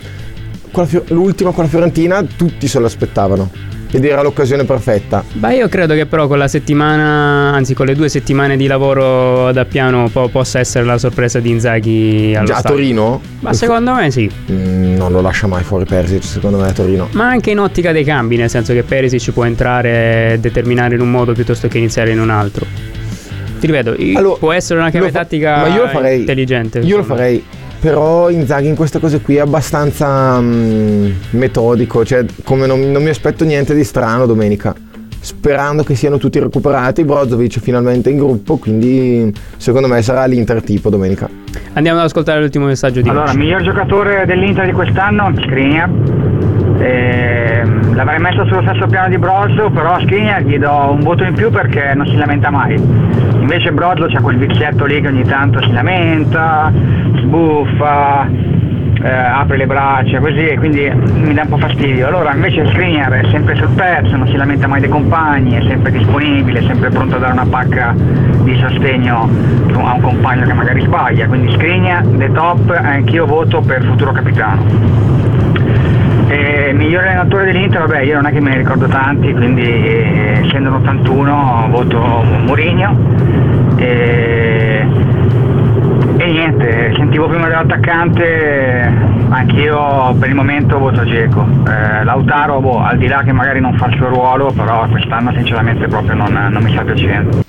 l'ultima 1.08 1.50
con 1.52 1.64
la 1.64 1.70
Fiorentina 1.70 2.22
tutti 2.22 2.66
se 2.68 2.78
lo 2.78 2.86
aspettavano 2.86 3.50
ed 3.90 4.04
era 4.04 4.20
l'occasione 4.20 4.64
perfetta. 4.64 5.24
Beh, 5.32 5.54
io 5.54 5.68
credo 5.68 5.94
che 5.94 6.06
però 6.06 6.26
con 6.26 6.38
la 6.38 6.48
settimana, 6.48 7.54
anzi 7.54 7.72
con 7.72 7.86
le 7.86 7.94
due 7.94 8.08
settimane 8.08 8.56
di 8.56 8.66
lavoro 8.66 9.52
da 9.52 9.64
piano 9.64 10.08
po- 10.12 10.28
possa 10.28 10.58
essere 10.58 10.84
la 10.84 10.98
sorpresa 10.98 11.38
di 11.40 11.50
Inzaghi 11.50 12.34
allo 12.36 12.46
Già 12.46 12.56
a. 12.56 12.62
Torino? 12.62 13.20
Ma 13.40 13.52
secondo 13.52 13.94
me 13.94 14.10
sì. 14.10 14.30
Mm, 14.50 14.96
non 14.96 15.12
lo 15.12 15.20
lascia 15.20 15.46
mai 15.46 15.62
fuori 15.62 15.84
Perisic, 15.84 16.24
secondo 16.24 16.58
me 16.58 16.68
a 16.68 16.72
Torino. 16.72 17.08
Ma 17.12 17.28
anche 17.28 17.50
in 17.50 17.58
ottica 17.58 17.92
dei 17.92 18.04
cambi, 18.04 18.36
nel 18.36 18.50
senso 18.50 18.72
che 18.72 18.82
Perisic 18.82 19.30
può 19.32 19.44
entrare 19.44 20.32
e 20.32 20.38
determinare 20.40 20.94
in 20.94 21.00
un 21.00 21.10
modo 21.10 21.32
piuttosto 21.32 21.68
che 21.68 21.78
iniziare 21.78 22.10
in 22.10 22.20
un 22.20 22.30
altro. 22.30 22.66
Ti 23.58 23.66
ripeto, 23.66 23.96
allora, 24.18 24.36
può 24.36 24.52
essere 24.52 24.78
una 24.78 24.90
chiave 24.90 25.10
fa- 25.10 25.20
tattica 25.20 25.66
io 25.68 25.84
lo 25.84 25.88
farei, 25.88 26.20
intelligente. 26.20 26.80
Io 26.80 26.96
lo 26.96 27.00
insomma. 27.00 27.16
farei. 27.16 27.44
Però 27.80 28.30
Inzaghi 28.30 28.68
in 28.68 28.74
queste 28.74 28.98
cose 28.98 29.20
qui 29.20 29.36
è 29.36 29.40
abbastanza 29.40 30.40
mm, 30.40 31.10
metodico, 31.30 32.04
cioè 32.04 32.24
come 32.44 32.66
non, 32.66 32.90
non 32.90 33.02
mi 33.02 33.10
aspetto 33.10 33.44
niente 33.44 33.74
di 33.74 33.84
strano 33.84 34.26
domenica. 34.26 34.74
Sperando 35.18 35.82
che 35.82 35.96
siano 35.96 36.18
tutti 36.18 36.38
recuperati, 36.38 37.04
Brozovic 37.04 37.58
finalmente 37.58 38.10
in 38.10 38.18
gruppo, 38.18 38.58
quindi 38.58 39.32
secondo 39.56 39.88
me 39.88 40.00
sarà 40.02 40.24
l'Inter 40.24 40.62
tipo 40.62 40.88
domenica. 40.88 41.28
Andiamo 41.72 41.98
ad 41.98 42.04
ascoltare 42.04 42.40
l'ultimo 42.40 42.66
messaggio 42.66 43.00
di 43.00 43.08
Allora, 43.08 43.26
Lucio. 43.26 43.38
miglior 43.38 43.62
giocatore 43.62 44.24
dell'Inter 44.24 44.66
di 44.66 44.72
quest'anno, 44.72 45.32
Skriniar. 45.36 45.90
Ehm, 46.78 47.94
l'avrei 47.94 48.18
messo 48.18 48.44
sullo 48.46 48.62
stesso 48.62 48.86
piano 48.86 49.08
di 49.08 49.18
Brozzo, 49.18 49.70
però 49.70 49.94
a 49.94 50.00
Skriniar 50.00 50.42
gli 50.42 50.58
do 50.58 50.90
un 50.92 51.00
voto 51.00 51.24
in 51.24 51.34
più 51.34 51.50
perché 51.50 51.92
non 51.94 52.06
si 52.06 52.16
lamenta 52.16 52.50
mai. 52.50 52.74
Invece 52.74 53.72
Brozzo 53.72 54.06
c'ha 54.08 54.20
quel 54.20 54.36
vizietto 54.36 54.84
lì 54.84 55.00
che 55.00 55.08
ogni 55.08 55.24
tanto 55.24 55.62
si 55.62 55.72
lamenta, 55.72 56.72
sbuffa. 57.20 58.28
eh, 59.02 59.08
apre 59.08 59.56
le 59.56 59.66
braccia 59.66 60.18
così 60.18 60.46
e 60.46 60.56
quindi 60.56 60.90
mi 60.90 61.34
dà 61.34 61.42
un 61.42 61.48
po' 61.48 61.58
fastidio. 61.58 62.06
Allora 62.06 62.34
invece 62.34 62.66
Skriniar 62.66 63.12
è 63.12 63.28
sempre 63.30 63.54
sul 63.54 63.68
pezzo, 63.74 64.16
non 64.16 64.26
si 64.26 64.36
lamenta 64.36 64.66
mai 64.66 64.80
dei 64.80 64.88
compagni, 64.88 65.54
è 65.56 65.62
sempre 65.68 65.92
disponibile, 65.92 66.60
è 66.60 66.62
sempre 66.62 66.90
pronto 66.90 67.16
a 67.16 67.18
dare 67.18 67.32
una 67.32 67.46
pacca 67.48 67.94
di 67.94 68.56
sostegno 68.58 69.28
a 69.74 69.92
un 69.92 70.00
compagno 70.00 70.44
che 70.44 70.52
magari 70.52 70.80
sbaglia, 70.80 71.26
quindi 71.26 71.52
Skriniar, 71.52 72.04
the 72.16 72.32
top, 72.32 72.70
anch'io 72.70 73.26
voto 73.26 73.60
per 73.60 73.84
futuro 73.84 74.12
capitano. 74.12 74.64
E 76.36 76.72
migliore 76.74 77.06
allenatore 77.06 77.46
dell'Inter, 77.46 77.80
vabbè 77.80 78.00
io 78.00 78.16
non 78.16 78.26
è 78.26 78.30
che 78.30 78.40
me 78.40 78.50
ne 78.50 78.58
ricordo 78.58 78.86
tanti, 78.88 79.32
quindi 79.32 79.62
eh, 79.62 80.42
essendo 80.44 80.68
un 80.68 80.74
81 80.76 81.68
voto 81.70 81.98
Mourinho. 81.98 82.94
E, 83.76 84.86
e 86.18 86.26
niente, 86.26 86.92
sentivo 86.94 87.26
prima 87.26 87.46
dell'attaccante, 87.48 88.92
anch'io 89.30 90.14
per 90.18 90.28
il 90.28 90.34
momento 90.34 90.78
voto 90.78 91.04
Geco. 91.04 91.46
Eh, 91.66 92.04
Lautaro, 92.04 92.60
boh, 92.60 92.82
al 92.82 92.98
di 92.98 93.06
là 93.06 93.22
che 93.22 93.32
magari 93.32 93.60
non 93.60 93.74
fa 93.78 93.86
il 93.86 93.96
suo 93.96 94.08
ruolo, 94.08 94.52
però 94.52 94.86
quest'anno 94.88 95.32
sinceramente 95.32 95.88
proprio 95.88 96.16
non, 96.16 96.32
non 96.50 96.62
mi 96.62 96.70
sta 96.70 96.82
piacendo. 96.82 97.44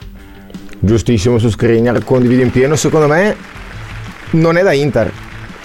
Giustissimo 0.79 1.37
su 1.39 1.49
Skriniar, 1.49 2.01
condivido 2.05 2.41
in 2.41 2.51
pieno. 2.51 2.77
Secondo 2.77 3.07
me 3.07 3.35
non 4.31 4.55
è 4.55 4.63
da 4.63 4.71
Inter, 4.71 5.11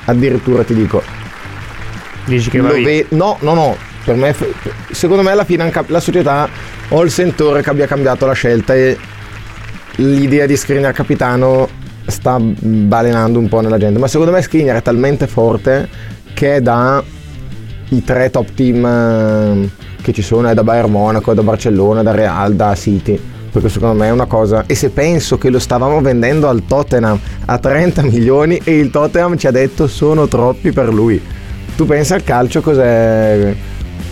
addirittura 0.06 0.64
ti 0.64 0.74
dico. 0.74 1.21
Dici 2.24 2.50
che 2.50 2.60
va 2.60 2.70
ve- 2.70 3.06
no, 3.10 3.36
no, 3.40 3.54
no. 3.54 3.76
Per 4.04 4.16
me, 4.16 4.34
secondo 4.90 5.22
me 5.22 5.30
alla 5.30 5.44
fine 5.44 5.62
anche 5.62 5.84
la 5.86 6.00
società 6.00 6.48
ho 6.88 7.02
il 7.02 7.10
sentore 7.10 7.62
che 7.62 7.70
abbia 7.70 7.86
cambiato 7.86 8.26
la 8.26 8.32
scelta 8.32 8.74
e 8.74 8.98
l'idea 9.96 10.46
di 10.46 10.56
Skriniar 10.56 10.92
capitano 10.92 11.68
sta 12.06 12.38
balenando 12.38 13.38
un 13.38 13.48
po' 13.48 13.60
nella 13.60 13.78
gente. 13.78 13.98
Ma 13.98 14.08
secondo 14.08 14.32
me 14.32 14.42
Skriniar 14.42 14.76
è 14.76 14.82
talmente 14.82 15.26
forte 15.26 15.88
che 16.34 16.56
è 16.56 16.60
da 16.60 17.02
i 17.90 18.02
tre 18.04 18.30
top 18.30 18.54
team 18.54 18.84
eh, 18.84 19.68
che 20.02 20.12
ci 20.12 20.22
sono, 20.22 20.48
è 20.48 20.54
da 20.54 20.64
Bayern 20.64 20.90
Monaco, 20.90 21.34
da 21.34 21.42
Barcellona, 21.42 22.02
da 22.02 22.12
Real, 22.12 22.54
da 22.54 22.74
City. 22.74 23.20
Perché 23.52 23.68
secondo 23.68 23.98
me 23.98 24.08
è 24.08 24.10
una 24.10 24.26
cosa. 24.26 24.64
E 24.66 24.74
se 24.74 24.90
penso 24.90 25.36
che 25.36 25.50
lo 25.50 25.58
stavamo 25.58 26.00
vendendo 26.00 26.48
al 26.48 26.64
Tottenham 26.66 27.18
a 27.44 27.58
30 27.58 28.02
milioni 28.02 28.58
e 28.64 28.78
il 28.78 28.90
Tottenham 28.90 29.36
ci 29.36 29.46
ha 29.46 29.50
detto 29.50 29.86
sono 29.86 30.26
troppi 30.26 30.72
per 30.72 30.92
lui. 30.92 31.20
Tu 31.76 31.86
pensa 31.86 32.14
al 32.14 32.22
calcio 32.24 32.60
cos'è. 32.60 33.54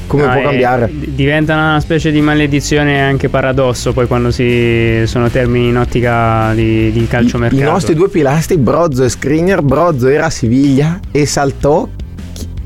come 0.06 0.24
No, 0.24 0.32
può 0.32 0.42
cambiare? 0.42 0.90
Diventa 0.92 1.54
una 1.54 1.80
specie 1.80 2.10
di 2.10 2.20
maledizione 2.20 3.00
anche 3.00 3.28
paradosso 3.28 3.92
poi 3.92 4.06
quando 4.06 4.30
si 4.30 5.02
sono 5.04 5.28
termini 5.28 5.68
in 5.68 5.76
ottica 5.76 6.52
di, 6.54 6.90
di 6.90 7.02
I 7.02 7.06
calciomercato. 7.06 7.62
nostri 7.70 7.94
due 7.94 8.08
pilastri, 8.08 8.56
Brozzo 8.56 9.04
e 9.04 9.08
Skriniar, 9.08 9.62
Brozzo 9.62 10.08
era 10.08 10.26
a 10.26 10.30
Siviglia 10.30 10.98
e 11.12 11.26
saltò. 11.26 11.86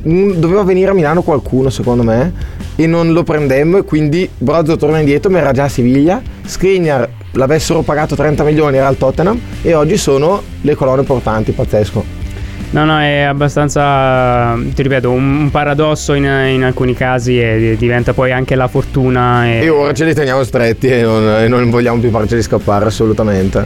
un- 0.04 0.38
Doveva 0.38 0.62
venire 0.62 0.90
a 0.90 0.94
Milano 0.94 1.22
qualcuno, 1.22 1.68
secondo 1.70 2.02
me, 2.02 2.32
e 2.76 2.86
non 2.86 3.12
lo 3.12 3.22
prendemmo. 3.24 3.78
E 3.78 3.82
quindi 3.84 4.28
Brozzo 4.38 4.76
torna 4.76 4.98
indietro, 4.98 5.30
ma 5.30 5.38
era 5.38 5.52
già 5.52 5.64
a 5.64 5.68
Siviglia. 5.68 6.20
Skriniar 6.46 7.08
l'avessero 7.32 7.82
pagato 7.82 8.14
30 8.14 8.44
milioni, 8.44 8.76
era 8.76 8.86
al 8.86 8.96
Tottenham. 8.96 9.38
E 9.62 9.74
oggi 9.74 9.96
sono 9.96 10.40
le 10.62 10.74
colonne 10.74 11.02
portanti, 11.02 11.52
pazzesco. 11.52 12.22
No, 12.70 12.84
no, 12.84 12.98
è 12.98 13.20
abbastanza, 13.20 14.58
ti 14.74 14.82
ripeto, 14.82 15.10
un, 15.10 15.48
paradosso 15.52 16.14
in, 16.14 16.24
in 16.24 16.64
alcuni 16.64 16.94
casi 16.94 17.40
e 17.40 17.76
diventa 17.78 18.12
poi 18.12 18.32
anche 18.32 18.56
la 18.56 18.66
fortuna. 18.66 19.46
E... 19.46 19.60
E 19.62 19.68
ora 19.68 19.92
ce 19.92 20.04
li 20.04 20.12
teniamo 20.12 20.42
stretti 20.42 20.88
e 20.88 21.02
non, 21.02 21.42
e 21.42 21.46
non 21.46 21.70
vogliamo 21.70 22.00
più 22.00 22.10
farceli 22.10 22.42
scappare 22.42 22.86
assolutamente. 22.86 23.64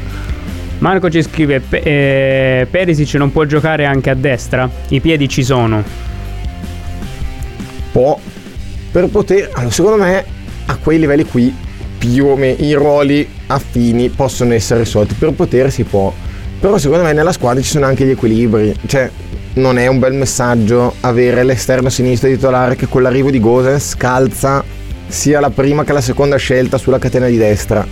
Marco 0.80 1.08
ci 1.08 1.22
scrive: 1.22 1.60
"Pe- 1.60 1.80
eh, 1.82 2.66
Perisic 2.70 3.14
non 3.14 3.32
può 3.32 3.44
giocare 3.44 3.86
anche 3.86 4.10
a 4.10 4.14
destra? 4.14 4.68
I 4.88 5.00
piedi 5.00 5.28
ci 5.28 5.42
sono. 5.42 5.82
può 7.90 8.18
per 8.92 9.08
poter 9.08 9.50
allora, 9.54 9.70
secondo 9.70 10.04
me 10.04 10.24
a 10.66 10.76
quei 10.76 10.98
livelli 10.98 11.24
qui 11.24 11.54
più 11.98 12.26
o 12.26 12.36
meno 12.36 12.62
i 12.62 12.72
ruoli 12.74 13.28
affini 13.48 14.08
possono 14.08 14.52
essere 14.54 14.80
risolti 14.80 15.14
per 15.14 15.32
poter 15.32 15.70
si 15.70 15.82
può 15.82 16.12
però 16.60 16.78
secondo 16.78 17.04
me 17.04 17.12
nella 17.12 17.32
squadra 17.32 17.62
ci 17.62 17.70
sono 17.70 17.86
anche 17.86 18.04
gli 18.04 18.10
equilibri 18.10 18.74
cioè 18.86 19.10
non 19.54 19.78
è 19.78 19.86
un 19.86 19.98
bel 19.98 20.14
messaggio 20.14 20.94
avere 21.00 21.42
l'esterno 21.42 21.88
sinistro 21.88 22.28
titolare 22.28 22.76
che 22.76 22.86
con 22.88 23.02
l'arrivo 23.02 23.30
di 23.30 23.40
Gosens 23.40 23.96
calza 23.96 24.64
sia 25.08 25.40
la 25.40 25.50
prima 25.50 25.84
che 25.84 25.92
la 25.92 26.00
seconda 26.00 26.36
scelta 26.36 26.78
sulla 26.78 26.98
catena 26.98 27.26
di 27.26 27.36
destra 27.36 27.86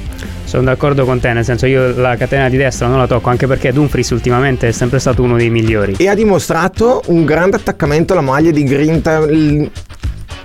Sono 0.45 0.63
d'accordo 0.65 1.05
con 1.05 1.19
te, 1.19 1.33
nel 1.33 1.45
senso 1.45 1.67
io 1.67 1.93
la 1.97 2.15
catena 2.17 2.49
di 2.49 2.57
destra 2.57 2.87
non 2.87 2.99
la 2.99 3.07
tocco, 3.09 3.31
anche 3.31 3.49
perché 3.49 3.73
Dumfries 3.73 4.11
ultimamente 4.11 4.69
è 4.69 4.73
sempre 4.73 5.01
stato 5.01 5.23
uno 5.23 5.37
dei 5.37 5.51
migliori. 5.51 5.95
e 5.99 6.09
ha 6.09 6.15
dimostrato 6.15 7.03
un 7.07 7.25
grande 7.25 7.57
attaccamento 7.57 8.13
alla 8.13 8.23
maglia 8.23 8.53
di 8.53 8.63
Grinta. 8.63 9.27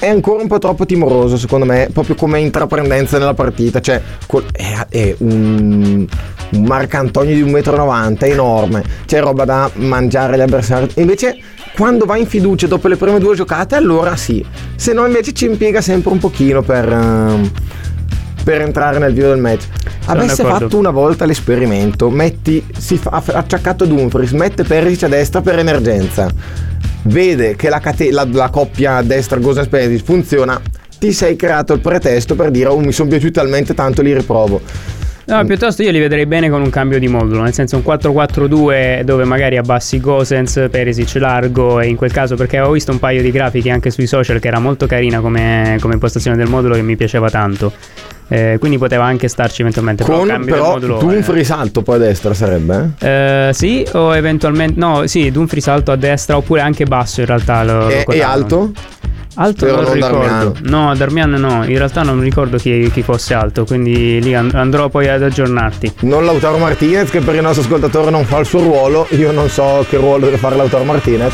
È 0.02 0.08
ancora 0.08 0.42
un 0.42 0.48
po' 0.48 0.58
troppo 0.58 0.88
timoroso, 0.88 1.38
secondo 1.38 1.64
me, 1.64 1.88
proprio 1.94 2.16
come 2.16 2.40
intraprendenza 2.40 3.20
nella 3.20 3.36
partita. 3.36 3.80
Cioè, 3.80 4.02
è, 4.52 4.86
è 4.90 5.16
un, 5.20 6.08
un 6.54 6.64
Marcantonio 6.64 7.36
di 7.36 7.44
1,90 7.44 8.10
m, 8.10 8.18
è 8.18 8.32
enorme. 8.32 8.84
C'è 9.06 9.20
roba 9.20 9.46
da 9.46 9.70
mangiare 9.76 10.34
agli 10.34 10.42
avversari. 10.42 10.90
Invece, 10.96 11.38
quando 11.76 12.06
va 12.06 12.18
in 12.18 12.26
fiducia 12.26 12.66
dopo 12.66 12.88
le 12.88 12.96
prime 12.96 13.20
due 13.20 13.36
giocate, 13.36 13.76
allora 13.76 14.16
sì. 14.16 14.44
Se 14.76 14.92
no, 14.92 15.06
invece 15.06 15.34
ci 15.34 15.46
impiega 15.46 15.82
sempre 15.82 16.12
un 16.12 16.18
pochino 16.18 16.64
per. 16.64 16.92
ehm, 16.92 17.52
per 18.44 18.62
entrare 18.62 18.98
nel 18.98 19.14
vivo 19.14 19.28
del 19.28 19.38
match. 19.38 19.68
Avesse 20.06 20.44
fatto 20.44 20.80
una 20.80 20.90
volta 20.90 21.26
l'esperimento, 21.26 22.10
metti, 22.10 22.66
si 22.76 22.98
fa, 22.98 23.22
acciaccato 23.24 23.86
Dumfries, 23.86 24.32
mette 24.32 24.64
Perisic 24.64 25.04
a 25.04 25.08
destra 25.10 25.42
per 25.42 25.60
emergenza, 25.60 26.28
vede 27.04 27.56
che 27.56 27.70
la, 27.70 27.80
cate- 27.80 28.12
la- 28.12 28.28
la 28.30 28.50
coppia 28.50 29.02
destra 29.02 29.40
Gosens 29.40 29.68
Perisic 29.68 30.04
funziona, 30.06 30.60
ti 31.00 31.12
sei 31.14 31.36
creato 31.36 31.74
il 31.74 31.80
pretesto 31.80 32.36
per 32.36 32.52
dire 32.52 32.70
oh 32.70 32.80
mi 32.80 32.92
sono 32.92 33.10
piaciuti 33.10 33.34
talmente 33.34 33.74
tanto 33.74 34.02
li 34.02 34.14
riprovo. 34.14 34.62
No, 35.26 35.46
piuttosto 35.46 35.82
io 35.84 35.92
li 35.92 36.00
vedrei 36.00 36.26
bene 36.26 36.50
con 36.50 36.62
un 36.62 36.70
cambio 36.70 37.00
di 37.00 37.08
modulo, 37.08 37.44
nel 37.44 37.54
senso 37.54 37.76
un 37.78 37.84
4-4-2 37.86 39.02
dove 39.04 39.24
magari 39.24 39.58
abbassi 39.58 40.00
Gosens, 40.00 40.68
Perisic 40.70 41.16
largo 41.16 41.80
e 41.80 41.88
in 41.88 41.96
quel 41.96 42.12
caso 42.12 42.36
perché 42.36 42.58
avevo 42.58 42.74
visto 42.74 42.92
un 42.92 43.00
paio 43.00 43.22
di 43.22 43.32
grafiche 43.32 43.70
anche 43.70 43.92
sui 43.92 44.08
social 44.08 44.40
che 44.40 44.48
era 44.48 44.60
molto 44.60 44.88
carina 44.88 45.20
come, 45.20 45.78
come 45.80 45.94
impostazione 45.94 46.36
del 46.38 46.48
modulo 46.50 46.76
che 46.76 46.82
mi 46.82 46.96
piaceva 46.96 47.30
tanto. 47.30 47.72
Eh, 48.28 48.56
quindi 48.60 48.78
poteva 48.78 49.04
anche 49.04 49.28
starci 49.28 49.60
eventualmente 49.60 50.06
però 50.06 50.20
Con 50.20 50.28
del 50.28 50.40
però 50.46 50.72
modulo. 50.72 50.98
Dumfries 51.00 51.50
alto 51.52 51.82
poi 51.82 51.96
a 51.96 52.00
destra 52.00 52.34
sarebbe. 52.34 52.92
eh? 53.00 53.48
eh, 53.50 53.54
sì, 53.54 53.86
o 53.92 54.16
eventualmente 54.16 54.80
no, 54.80 55.06
sì, 55.06 55.32
Dumfries 55.32 55.68
alto 55.68 55.92
a 55.92 55.98
destra 55.98 56.38
oppure 56.38 56.62
anche 56.62 56.86
basso 56.86 57.20
in 57.20 57.26
realtà. 57.28 57.64
Lo, 57.64 57.74
lo 57.80 57.90
E, 57.90 58.00
e 58.00 58.04
quotavano. 58.06 58.32
alto? 58.34 58.72
Alto 59.36 59.66
Spero 59.66 59.82
non 59.82 59.94
ricordo. 59.94 60.18
Darmian. 60.20 60.54
No, 60.64 60.96
Darmian 60.96 61.30
no, 61.32 61.64
in 61.64 61.78
realtà 61.78 62.04
non 62.04 62.20
ricordo 62.20 62.58
chi, 62.58 62.90
chi 62.92 63.02
fosse 63.02 63.34
alto, 63.34 63.64
quindi 63.64 64.22
lì 64.22 64.34
and- 64.36 64.54
andrò 64.54 64.90
poi 64.90 65.08
ad 65.08 65.24
aggiornarti. 65.24 65.94
Non 66.02 66.26
Lautaro 66.26 66.58
Martinez 66.58 67.10
che 67.10 67.22
per 67.22 67.36
il 67.36 67.42
nostro 67.42 67.62
ascoltatore 67.64 68.12
non 68.12 68.26
fa 68.26 68.40
il 68.40 68.46
suo 68.46 68.62
ruolo, 68.62 69.08
io 69.12 69.32
non 69.32 69.48
so 69.50 69.86
che 69.90 69.98
ruolo 69.98 70.26
deve 70.26 70.38
fare 70.38 70.56
Lautaro 70.58 70.84
Martinez. 70.84 71.34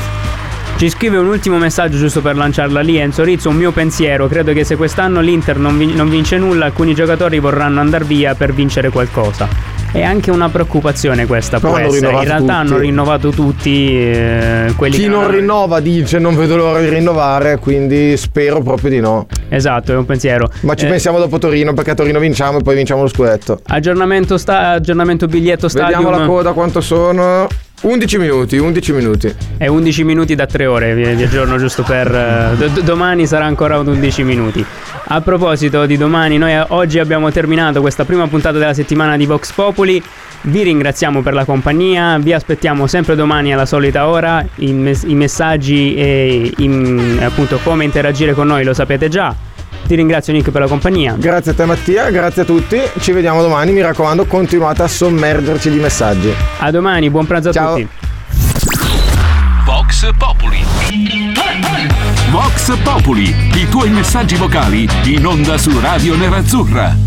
Ci 0.77 0.89
scrive 0.89 1.17
un 1.17 1.25
ultimo 1.25 1.57
messaggio 1.57 1.97
giusto 1.97 2.21
per 2.21 2.35
lanciarla 2.35 2.81
lì. 2.81 2.97
Enzo 2.97 3.23
Rizzo, 3.23 3.49
un 3.49 3.55
mio 3.55 3.71
pensiero. 3.71 4.27
Credo 4.27 4.53
che 4.53 4.63
se 4.63 4.75
quest'anno 4.75 5.21
l'Inter 5.21 5.57
non, 5.57 5.75
vin- 5.75 5.95
non 5.95 6.07
vince 6.07 6.37
nulla, 6.37 6.65
alcuni 6.65 6.93
giocatori 6.93 7.39
vorranno 7.39 7.79
andare 7.79 8.03
via 8.05 8.35
per 8.35 8.53
vincere 8.53 8.89
qualcosa. 8.91 9.47
È 9.97 10.03
anche 10.03 10.29
una 10.29 10.47
preoccupazione 10.49 11.25
questa, 11.25 11.59
Però 11.59 11.73
può. 11.73 11.79
In 11.95 11.99
realtà 12.01 12.37
tutti. 12.37 12.49
hanno 12.51 12.77
rinnovato 12.77 13.29
tutti 13.31 13.99
eh, 13.99 14.71
quelli 14.75 14.95
Chi 14.95 15.07
non 15.07 15.23
hanno- 15.23 15.31
rinnova 15.31 15.79
dice 15.79 16.19
non 16.19 16.35
vedo 16.35 16.55
l'ora 16.55 16.79
di 16.79 16.87
rinnovare, 16.87 17.57
quindi 17.57 18.15
spero 18.15 18.61
proprio 18.61 18.91
di 18.91 18.99
no. 18.99 19.25
Esatto, 19.49 19.93
è 19.93 19.95
un 19.95 20.05
pensiero. 20.05 20.49
Ma 20.61 20.73
ci 20.75 20.85
Eh, 20.85 20.89
pensiamo 20.89 21.19
dopo 21.19 21.37
Torino 21.37 21.73
perché 21.73 21.91
a 21.91 21.95
Torino 21.95 22.19
vinciamo 22.19 22.59
e 22.59 22.61
poi 22.61 22.75
vinciamo 22.75 23.01
lo 23.01 23.07
scudetto. 23.07 23.61
Aggiornamento, 23.67 24.37
sta- 24.37 24.71
aggiornamento 24.71 25.27
biglietto 25.27 25.67
stadium. 25.67 26.01
Vediamo 26.03 26.17
la 26.19 26.25
coda 26.25 26.51
quanto 26.53 26.81
sono. 26.81 27.47
11 27.79 28.17
minuti, 28.17 28.57
11 28.57 28.91
minuti. 28.91 29.33
È 29.55 29.67
11 29.67 30.03
minuti 30.03 30.33
da 30.33 30.47
3 30.47 30.65
ore, 30.65 30.95
vi, 30.95 31.23
aggiorno 31.23 31.57
giusto 31.57 31.83
per... 31.83 32.07
eh, 32.11 32.55
do- 32.57 32.81
domani 32.81 33.27
sarà 33.27 33.45
ancora 33.45 33.77
11 33.77 34.23
minuti. 34.23 34.65
A 35.09 35.21
proposito 35.21 35.85
di 35.85 35.95
domani, 35.95 36.39
noi 36.39 36.59
oggi 36.69 36.97
abbiamo 36.97 37.29
terminato 37.31 37.79
questa 37.81 38.03
prima 38.03 38.27
puntata 38.27 38.57
della 38.57 38.73
settimana 38.73 39.15
di 39.15 39.27
Vox 39.27 39.51
Populi. 39.53 40.01
Vi 40.41 40.63
ringraziamo 40.63 41.21
per 41.21 41.33
la 41.33 41.43
compagnia, 41.45 42.17
vi 42.19 42.31
aspettiamo 42.31 42.87
sempre 42.87 43.15
domani 43.15 43.53
alla 43.53 43.65
solita 43.65 44.07
ora. 44.07 44.45
I, 44.55 44.71
mes- 44.71 45.03
i 45.05 45.13
messaggi 45.15 45.95
e 45.95 46.53
i- 46.57 47.19
appunto 47.21 47.59
come 47.63 47.83
interagire 47.83 48.33
con 48.33 48.47
noi 48.47 48.63
lo 48.63 48.73
sapete 48.73 49.09
già. 49.09 49.35
Ti 49.85 49.95
ringrazio 49.95 50.33
Nick 50.33 50.49
per 50.51 50.61
la 50.61 50.67
compagnia. 50.67 51.15
Grazie 51.17 51.51
a 51.51 51.53
te 51.53 51.65
Mattia, 51.65 52.09
grazie 52.09 52.41
a 52.43 52.45
tutti. 52.45 52.77
Ci 52.99 53.11
vediamo 53.11 53.41
domani, 53.41 53.71
mi 53.71 53.81
raccomando, 53.81 54.25
continuate 54.25 54.83
a 54.83 54.87
sommergerci 54.87 55.69
di 55.69 55.79
messaggi. 55.79 56.33
A 56.59 56.71
domani, 56.71 57.09
buon 57.09 57.25
pranzo 57.25 57.49
a 57.49 57.53
Ciao. 57.53 57.75
tutti. 57.75 57.87
Vox 59.65 60.09
Populi. 60.17 60.63
Vox 62.31 62.77
Populi, 62.83 63.35
i 63.53 63.67
tuoi 63.69 63.89
messaggi 63.89 64.35
vocali 64.35 64.87
in 65.05 65.25
onda 65.25 65.57
su 65.57 65.77
Radio 65.79 66.15
Nerazzurra. 66.15 67.06